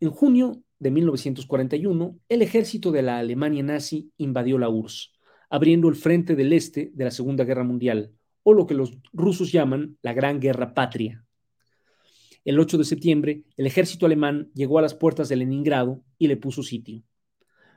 En 0.00 0.10
junio 0.10 0.62
de 0.78 0.90
1941, 0.90 2.18
el 2.28 2.42
ejército 2.42 2.92
de 2.92 3.00
la 3.00 3.16
Alemania 3.16 3.62
nazi 3.62 4.12
invadió 4.18 4.58
la 4.58 4.68
URSS, 4.68 5.14
abriendo 5.48 5.88
el 5.88 5.94
frente 5.94 6.36
del 6.36 6.52
este 6.52 6.90
de 6.92 7.04
la 7.04 7.10
Segunda 7.10 7.44
Guerra 7.44 7.64
Mundial, 7.64 8.12
o 8.42 8.52
lo 8.52 8.66
que 8.66 8.74
los 8.74 8.98
rusos 9.14 9.50
llaman 9.50 9.96
la 10.02 10.12
Gran 10.12 10.40
Guerra 10.40 10.74
Patria. 10.74 11.24
El 12.44 12.60
8 12.60 12.76
de 12.76 12.84
septiembre, 12.84 13.44
el 13.56 13.66
ejército 13.66 14.04
alemán 14.04 14.50
llegó 14.52 14.78
a 14.78 14.82
las 14.82 14.92
puertas 14.92 15.30
de 15.30 15.36
Leningrado 15.36 16.02
y 16.18 16.28
le 16.28 16.36
puso 16.36 16.62
sitio. 16.62 17.02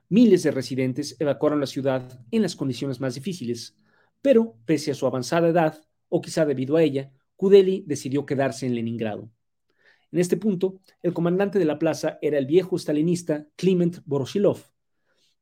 Miles 0.10 0.44
de 0.44 0.52
residentes 0.52 1.16
evacuaron 1.18 1.62
la 1.62 1.66
ciudad 1.66 2.20
en 2.30 2.42
las 2.42 2.58
condiciones 2.58 3.00
más 3.00 3.16
difíciles, 3.16 3.78
pero 4.22 4.58
pese 4.66 4.92
a 4.92 4.96
su 4.96 5.08
avanzada 5.08 5.48
edad, 5.48 5.82
o 6.10 6.22
quizá 6.22 6.46
debido 6.46 6.76
a 6.76 6.84
ella, 6.84 7.12
Kudeli 7.36 7.84
decidió 7.88 8.26
quedarse 8.26 8.66
en 8.66 8.76
Leningrado. 8.76 9.32
En 10.12 10.20
este 10.20 10.38
punto, 10.38 10.82
el 11.02 11.14
comandante 11.14 11.60
de 11.60 11.66
la 11.66 11.80
plaza 11.80 12.18
era 12.22 12.38
el 12.38 12.48
viejo 12.48 12.78
stalinista 12.78 13.48
Kliment 13.56 14.00
Voroshilov, 14.06 14.60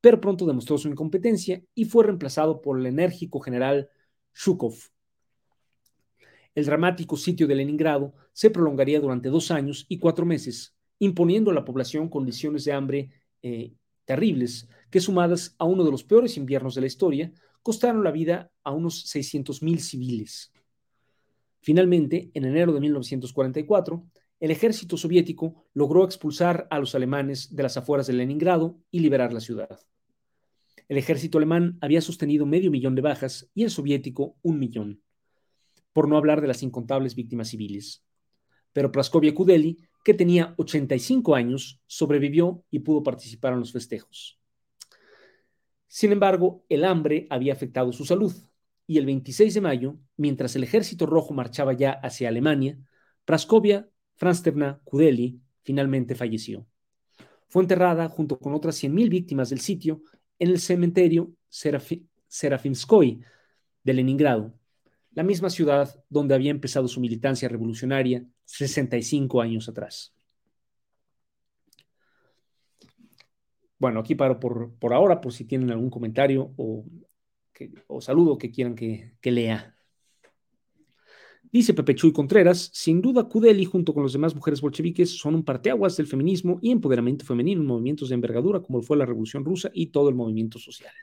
pero 0.01 0.21
pronto 0.21 0.45
demostró 0.45 0.77
su 0.77 0.89
incompetencia 0.89 1.63
y 1.73 1.85
fue 1.85 2.03
reemplazado 2.03 2.61
por 2.61 2.79
el 2.79 2.85
enérgico 2.85 3.39
general 3.39 3.89
Shukov. 4.35 4.75
El 6.53 6.65
dramático 6.65 7.17
sitio 7.17 7.47
de 7.47 7.55
Leningrado 7.55 8.13
se 8.33 8.49
prolongaría 8.49 8.99
durante 8.99 9.29
dos 9.29 9.51
años 9.51 9.85
y 9.89 9.99
cuatro 9.99 10.25
meses, 10.25 10.75
imponiendo 10.99 11.51
a 11.51 11.53
la 11.53 11.65
población 11.65 12.09
condiciones 12.09 12.65
de 12.65 12.73
hambre 12.73 13.11
eh, 13.41 13.73
terribles, 14.05 14.67
que 14.89 14.99
sumadas 14.99 15.55
a 15.59 15.65
uno 15.65 15.83
de 15.83 15.91
los 15.91 16.03
peores 16.03 16.37
inviernos 16.37 16.75
de 16.75 16.81
la 16.81 16.87
historia, 16.87 17.31
costaron 17.61 18.03
la 18.03 18.11
vida 18.11 18.51
a 18.63 18.71
unos 18.71 19.05
600.000 19.05 19.79
civiles. 19.79 20.51
Finalmente, 21.67 22.31
en 22.33 22.45
enero 22.45 22.71
de 22.71 22.79
1944, 22.79 24.07
el 24.39 24.51
ejército 24.51 24.95
soviético 24.95 25.65
logró 25.73 26.05
expulsar 26.05 26.65
a 26.69 26.79
los 26.79 26.95
alemanes 26.95 27.53
de 27.53 27.61
las 27.61 27.75
afueras 27.75 28.07
de 28.07 28.13
Leningrado 28.13 28.79
y 28.89 29.01
liberar 29.01 29.33
la 29.33 29.41
ciudad. 29.41 29.77
El 30.87 30.97
ejército 30.97 31.39
alemán 31.39 31.77
había 31.81 31.99
sostenido 31.99 32.45
medio 32.45 32.71
millón 32.71 32.95
de 32.95 33.01
bajas 33.01 33.51
y 33.53 33.65
el 33.65 33.69
soviético 33.69 34.37
un 34.43 34.59
millón 34.59 35.01
por 35.91 36.07
no 36.07 36.15
hablar 36.15 36.39
de 36.39 36.47
las 36.47 36.63
incontables 36.63 37.15
víctimas 37.15 37.49
civiles. 37.49 38.01
Pero 38.71 38.89
Praskovia 38.89 39.35
Kudeli, 39.35 39.77
que 40.05 40.13
tenía 40.13 40.53
85 40.57 41.35
años, 41.35 41.81
sobrevivió 41.85 42.63
y 42.71 42.79
pudo 42.79 43.03
participar 43.03 43.51
en 43.51 43.59
los 43.59 43.73
festejos. 43.73 44.39
Sin 45.85 46.13
embargo, 46.13 46.63
el 46.69 46.85
hambre 46.85 47.27
había 47.29 47.51
afectado 47.51 47.91
su 47.91 48.05
salud, 48.05 48.31
y 48.87 48.97
el 48.97 49.05
26 49.05 49.53
de 49.53 49.61
mayo, 49.61 49.97
mientras 50.15 50.55
el 50.55 50.63
ejército 50.63 51.05
rojo 51.05 51.33
marchaba 51.33 51.73
ya 51.73 51.91
hacia 51.91 52.29
Alemania, 52.29 52.79
Praskovia 53.25 53.89
Fransterna 54.15 54.79
Kudeli 54.85 55.41
finalmente 55.61 56.15
falleció. 56.15 56.65
Fue 57.49 57.61
enterrada 57.61 58.07
junto 58.07 58.39
con 58.39 58.53
otras 58.53 58.81
100.000 58.81 59.09
víctimas 59.09 59.49
del 59.49 59.59
sitio 59.59 60.01
en 60.39 60.49
el 60.49 60.59
cementerio 60.59 61.33
Serafimskoy 61.49 63.21
de 63.83 63.93
Leningrado, 63.93 64.53
la 65.11 65.23
misma 65.23 65.49
ciudad 65.49 66.03
donde 66.09 66.35
había 66.35 66.51
empezado 66.51 66.87
su 66.87 67.01
militancia 67.01 67.49
revolucionaria 67.49 68.25
65 68.45 69.41
años 69.41 69.67
atrás. 69.67 70.13
Bueno, 73.79 73.99
aquí 73.99 74.15
paro 74.15 74.39
por, 74.39 74.73
por 74.75 74.93
ahora, 74.93 75.21
por 75.21 75.33
si 75.33 75.43
tienen 75.45 75.71
algún 75.71 75.89
comentario 75.89 76.53
o, 76.57 76.85
o 77.87 78.01
saludo 78.01 78.37
que 78.37 78.51
quieran 78.51 78.75
que, 78.75 79.13
que 79.21 79.31
lea. 79.31 79.77
Dice 81.51 81.73
Pepe 81.73 81.95
Chuy 81.95 82.11
Contreras, 82.11 82.69
sin 82.73 83.01
duda 83.01 83.23
Kudeli 83.29 83.63
junto 83.65 83.93
con 83.93 84.03
las 84.03 84.13
demás 84.13 84.35
mujeres 84.35 84.59
bolcheviques 84.59 85.17
son 85.17 85.35
un 85.35 85.43
parteaguas 85.45 85.95
del 85.95 86.07
feminismo 86.07 86.59
y 86.61 86.71
empoderamiento 86.71 87.25
femenino 87.25 87.61
en 87.61 87.67
movimientos 87.67 88.09
de 88.09 88.15
envergadura 88.15 88.61
como 88.61 88.81
fue 88.81 88.97
la 88.97 89.05
Revolución 89.05 89.45
Rusa 89.45 89.71
y 89.73 89.87
todo 89.87 90.09
el 90.09 90.15
movimiento 90.15 90.59
social. 90.59 90.93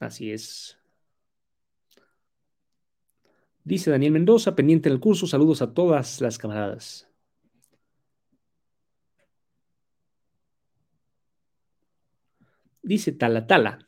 Así 0.00 0.30
es. 0.30 0.78
Dice 3.64 3.90
Daniel 3.90 4.12
Mendoza, 4.12 4.54
pendiente 4.54 4.88
del 4.88 5.00
curso, 5.00 5.26
saludos 5.26 5.62
a 5.62 5.72
todas 5.74 6.20
las 6.20 6.38
camaradas. 6.38 7.08
Dice 12.82 13.12
Talatala, 13.12 13.85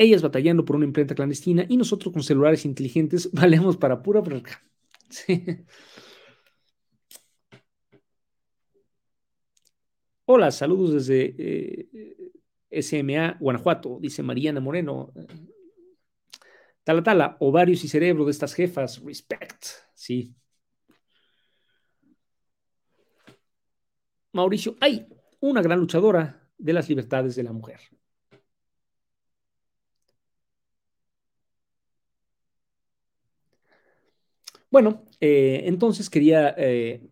ellas 0.00 0.22
batallando 0.22 0.64
por 0.64 0.76
una 0.76 0.86
imprenta 0.86 1.14
clandestina 1.14 1.66
y 1.68 1.76
nosotros 1.76 2.12
con 2.12 2.22
celulares 2.22 2.64
inteligentes 2.64 3.30
valemos 3.32 3.76
para 3.76 4.02
pura 4.02 4.22
Hola, 10.24 10.50
saludos 10.52 10.94
desde 10.94 11.34
eh, 12.70 12.82
SMA, 12.82 13.36
Guanajuato, 13.40 13.98
dice 14.00 14.22
Mariana 14.22 14.60
Moreno. 14.60 15.12
Tala 16.84 17.02
tala, 17.02 17.36
ovarios 17.40 17.84
y 17.84 17.88
cerebro 17.88 18.24
de 18.24 18.30
estas 18.30 18.54
jefas, 18.54 19.02
respect, 19.04 19.66
sí. 19.94 20.34
Mauricio, 24.32 24.76
hay 24.80 25.06
una 25.40 25.60
gran 25.60 25.80
luchadora 25.80 26.48
de 26.56 26.72
las 26.72 26.88
libertades 26.88 27.34
de 27.34 27.42
la 27.42 27.52
mujer. 27.52 27.80
Bueno, 34.70 35.04
eh, 35.20 35.62
entonces 35.64 36.08
quería, 36.08 36.54
eh, 36.56 37.02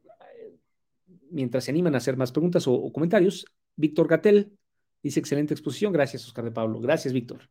mientras 1.31 1.65
se 1.65 1.73
animan 1.73 1.95
a 1.95 1.99
hacer 1.99 2.17
más 2.17 2.31
preguntas 2.31 2.67
o, 2.69 2.93
comentarios, 2.93 3.47
Víctor 3.77 4.09
Gatel 4.09 4.53
dice 5.03 5.21
excelente 5.21 5.55
exposición. 5.55 5.93
Gracias, 5.93 6.25
Oscar 6.25 6.45
de 6.45 6.53
Pablo. 6.53 6.81
Gracias, 6.81 7.13
Víctor. 7.13 7.49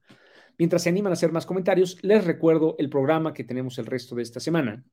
Mientras 0.58 0.84
se 0.84 0.90
animan 0.90 1.12
a 1.12 1.14
hacer 1.14 1.32
más 1.32 1.46
comentarios, 1.46 2.02
les 2.04 2.24
recuerdo 2.24 2.76
el 2.80 2.90
programa 2.90 3.34
que 3.34 3.44
tenemos 3.44 3.78
el 3.80 3.86
resto 3.86 4.16
de 4.16 4.24
esta 4.24 4.40
semana. 4.40 4.84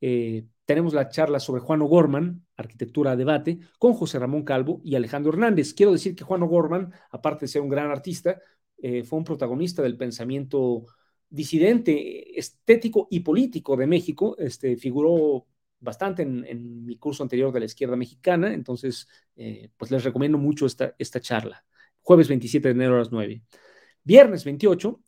Eh, 0.00 0.44
tenemos 0.66 0.92
la 0.92 1.08
charla 1.08 1.40
sobre 1.40 1.62
Juan 1.62 1.80
O'Gorman, 1.82 2.44
Arquitectura 2.56 3.16
Debate, 3.16 3.58
con 3.78 3.94
José 3.94 4.18
Ramón 4.18 4.44
Calvo 4.44 4.80
y 4.84 4.94
Alejandro 4.94 5.32
Hernández. 5.32 5.72
Quiero 5.72 5.92
decir 5.92 6.14
que 6.14 6.24
Juan 6.24 6.42
O'Gorman, 6.42 6.92
aparte 7.10 7.46
de 7.46 7.48
ser 7.48 7.62
un 7.62 7.70
gran 7.70 7.90
artista, 7.90 8.40
fue 9.04 9.18
un 9.18 9.24
protagonista 9.24 9.80
del 9.82 9.96
pensamiento 9.96 10.84
disidente 11.34 12.38
estético 12.38 13.08
y 13.10 13.20
político 13.20 13.76
de 13.76 13.88
México, 13.88 14.36
este, 14.38 14.76
figuró 14.76 15.46
bastante 15.80 16.22
en, 16.22 16.86
mi 16.86 16.96
curso 16.96 17.24
anterior 17.24 17.52
de 17.52 17.58
la 17.58 17.66
izquierda 17.66 17.96
mexicana, 17.96 18.54
entonces 18.54 19.08
eh, 19.34 19.68
pues 19.76 19.90
les 19.90 20.04
recomiendo 20.04 20.38
mucho 20.38 20.64
esta, 20.64 20.94
esta 20.96 21.20
charla. 21.20 21.64
Jueves 22.02 22.28
27 22.28 22.68
de 22.68 22.74
enero 22.74 22.94
a 22.94 22.98
las 22.98 23.10
9. 23.10 23.42
Viernes 24.04 24.44
28 24.44 25.02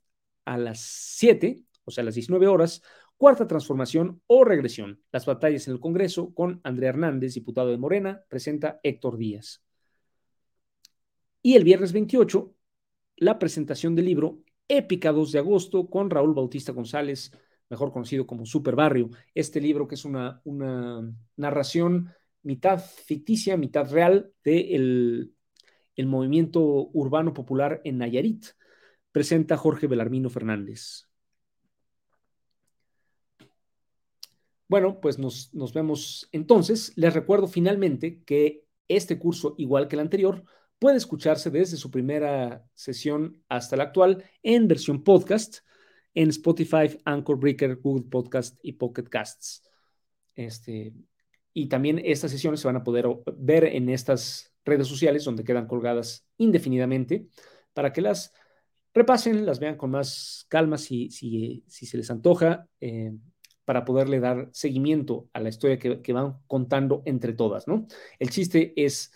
a 0.47 0.59
las 0.59 0.81
7, 0.81 1.63
o 1.85 1.91
sea, 1.93 2.03
a 2.03 2.07
las 2.07 2.15
19 2.17 2.49
horas, 2.49 2.83
cuarta 3.17 3.47
transformación 3.47 4.21
o 4.27 4.45
regresión. 4.45 5.01
Las 5.13 5.27
batallas 5.27 5.69
en 5.69 5.75
el 5.75 5.81
Congreso 5.81 6.35
con 6.35 6.61
Andrea 6.65 6.91
Hernández, 6.91 7.35
diputado 7.35 7.71
de 7.71 7.79
Morena, 7.79 8.25
presenta 8.29 8.81
Héctor 8.83 9.17
Díaz. 9.17 9.63
Y 11.41 11.55
el 11.55 11.63
viernes 11.63 11.93
28, 11.93 12.53
la 13.19 13.39
presentación 13.39 13.95
del 13.95 14.07
libro 14.07 14.41
épica 14.69 15.13
2 15.13 15.33
de 15.33 15.39
agosto 15.39 15.89
con 15.89 16.11
Raúl 16.11 16.35
Bautista 16.35 16.73
González, 16.73 17.33
mejor 17.69 17.93
conocido 17.93 18.27
como 18.27 18.47
Super 18.47 18.77
Barrio. 18.77 19.11
Este 19.35 19.61
libro 19.61 19.89
que 19.89 19.95
es 19.95 20.05
una, 20.05 20.41
una 20.45 21.13
narración 21.37 22.11
mitad 22.43 22.79
ficticia, 22.79 23.57
mitad 23.57 23.91
real 23.91 24.33
del 24.45 25.33
el 25.97 26.07
movimiento 26.07 26.61
urbano 26.93 27.33
popular 27.33 27.81
en 27.85 27.99
Nayarit. 27.99 28.47
Presenta 29.13 29.57
Jorge 29.57 29.87
Belarmino 29.87 30.29
Fernández. 30.29 31.09
Bueno, 34.69 35.01
pues 35.01 35.19
nos, 35.19 35.55
nos 35.55 35.73
vemos 35.73 36.29
entonces. 36.33 36.93
Les 36.97 37.15
recuerdo 37.15 37.47
finalmente 37.47 38.23
que 38.25 38.65
este 38.89 39.19
curso, 39.19 39.55
igual 39.59 39.89
que 39.89 39.97
el 39.97 40.01
anterior, 40.01 40.45
puede 40.79 40.97
escucharse 40.97 41.51
desde 41.51 41.77
su 41.77 41.91
primera 41.91 42.65
sesión 42.75 43.43
hasta 43.49 43.77
la 43.77 43.85
actual 43.85 44.25
en 44.43 44.69
versión 44.69 45.03
podcast 45.03 45.59
en 46.15 46.31
Spotify, 46.31 46.99
Anchor 47.05 47.39
Breaker, 47.39 47.77
Google 47.77 48.07
Podcast 48.11 48.59
y 48.63 48.73
Pocket 48.73 49.05
Casts. 49.05 49.63
Este, 50.35 50.95
y 51.53 51.69
también 51.69 52.01
estas 52.05 52.31
sesiones 52.31 52.61
se 52.61 52.69
van 52.69 52.77
a 52.77 52.85
poder 52.85 53.07
ver 53.37 53.65
en 53.65 53.89
estas 53.91 54.53
redes 54.65 54.89
sociales 54.89 55.25
donde 55.25 55.45
quedan 55.45 55.67
colgadas 55.67 56.27
indefinidamente 56.39 57.29
para 57.73 57.93
que 57.93 58.01
las 58.01 58.33
repasen, 58.95 59.45
las 59.45 59.61
vean 59.61 59.77
con 59.77 59.91
más 59.91 60.47
calma 60.49 60.79
si, 60.79 61.11
si, 61.11 61.65
si 61.69 61.85
se 61.85 61.99
les 61.99 62.11
antoja, 62.11 62.67
eh, 62.81 63.13
para 63.67 63.85
poderle 63.85 64.21
dar 64.21 64.49
seguimiento 64.53 65.29
a 65.33 65.41
la 65.41 65.51
historia 65.51 65.79
que, 65.79 66.13
van 66.13 66.39
contando 66.47 67.03
entre 67.05 67.35
todas, 67.35 67.67
¿no? 67.69 67.87
El 68.19 68.31
chiste 68.31 68.73
es 68.77 69.13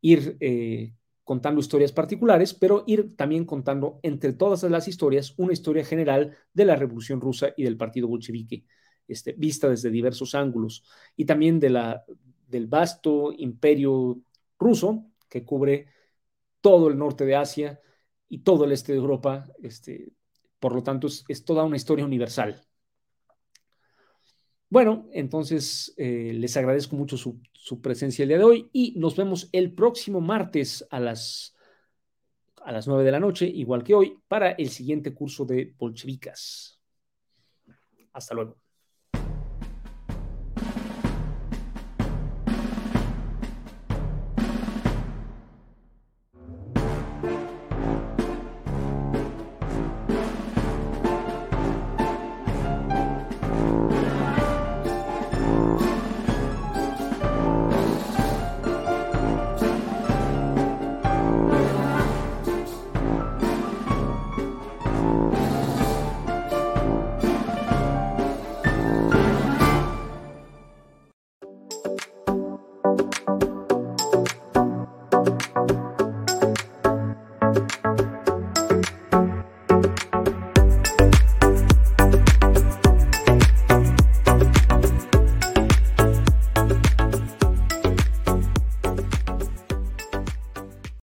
ir 0.00 0.36
eh, 0.40 0.92
contando 1.24 1.60
historias 1.60 1.92
particulares, 1.92 2.54
pero 2.54 2.84
ir 2.86 3.16
también 3.16 3.44
contando 3.44 3.98
entre 4.02 4.34
todas 4.34 4.62
las 4.64 4.86
historias 4.88 5.34
una 5.38 5.52
historia 5.52 5.84
general 5.84 6.36
de 6.52 6.64
la 6.64 6.76
Revolución 6.76 7.20
Rusa 7.20 7.54
y 7.56 7.64
del 7.64 7.76
Partido 7.76 8.08
Bolchevique, 8.08 8.66
este, 9.08 9.32
vista 9.32 9.68
desde 9.68 9.90
diversos 9.90 10.34
ángulos, 10.34 10.84
y 11.16 11.24
también 11.24 11.58
de 11.58 11.70
la, 11.70 12.04
del 12.46 12.66
vasto 12.66 13.32
imperio 13.36 14.20
ruso 14.58 15.06
que 15.28 15.44
cubre 15.44 15.88
todo 16.60 16.88
el 16.88 16.98
norte 16.98 17.24
de 17.24 17.36
Asia 17.36 17.80
y 18.28 18.38
todo 18.38 18.64
el 18.64 18.72
este 18.72 18.92
de 18.92 18.98
Europa. 18.98 19.44
Este, 19.62 20.12
por 20.58 20.74
lo 20.74 20.82
tanto, 20.82 21.08
es 21.28 21.44
toda 21.44 21.64
una 21.64 21.76
historia 21.76 22.04
universal. 22.04 22.64
Bueno, 24.68 25.08
entonces 25.12 25.94
eh, 25.96 26.32
les 26.34 26.56
agradezco 26.56 26.96
mucho 26.96 27.16
su, 27.16 27.40
presencia 27.80 28.22
el 28.22 28.28
día 28.28 28.38
de 28.38 28.44
hoy 28.44 28.70
y 28.72 28.94
nos 28.98 29.16
vemos 29.16 29.48
el 29.52 29.72
próximo 29.72 30.20
martes 30.20 30.86
a 30.90 31.00
las, 31.00 31.54
a 32.62 32.72
las 32.72 32.86
9 32.88 33.04
de 33.04 33.12
la 33.12 33.20
noche, 33.20 33.46
igual 33.46 33.84
que 33.84 33.94
hoy, 33.94 34.18
para 34.28 34.52
el 34.52 34.70
siguiente 34.70 35.14
curso 35.14 35.44
de 35.44 35.74
bolchevicas. 35.78 36.80
Hasta 38.12 38.34
luego. 38.34 38.63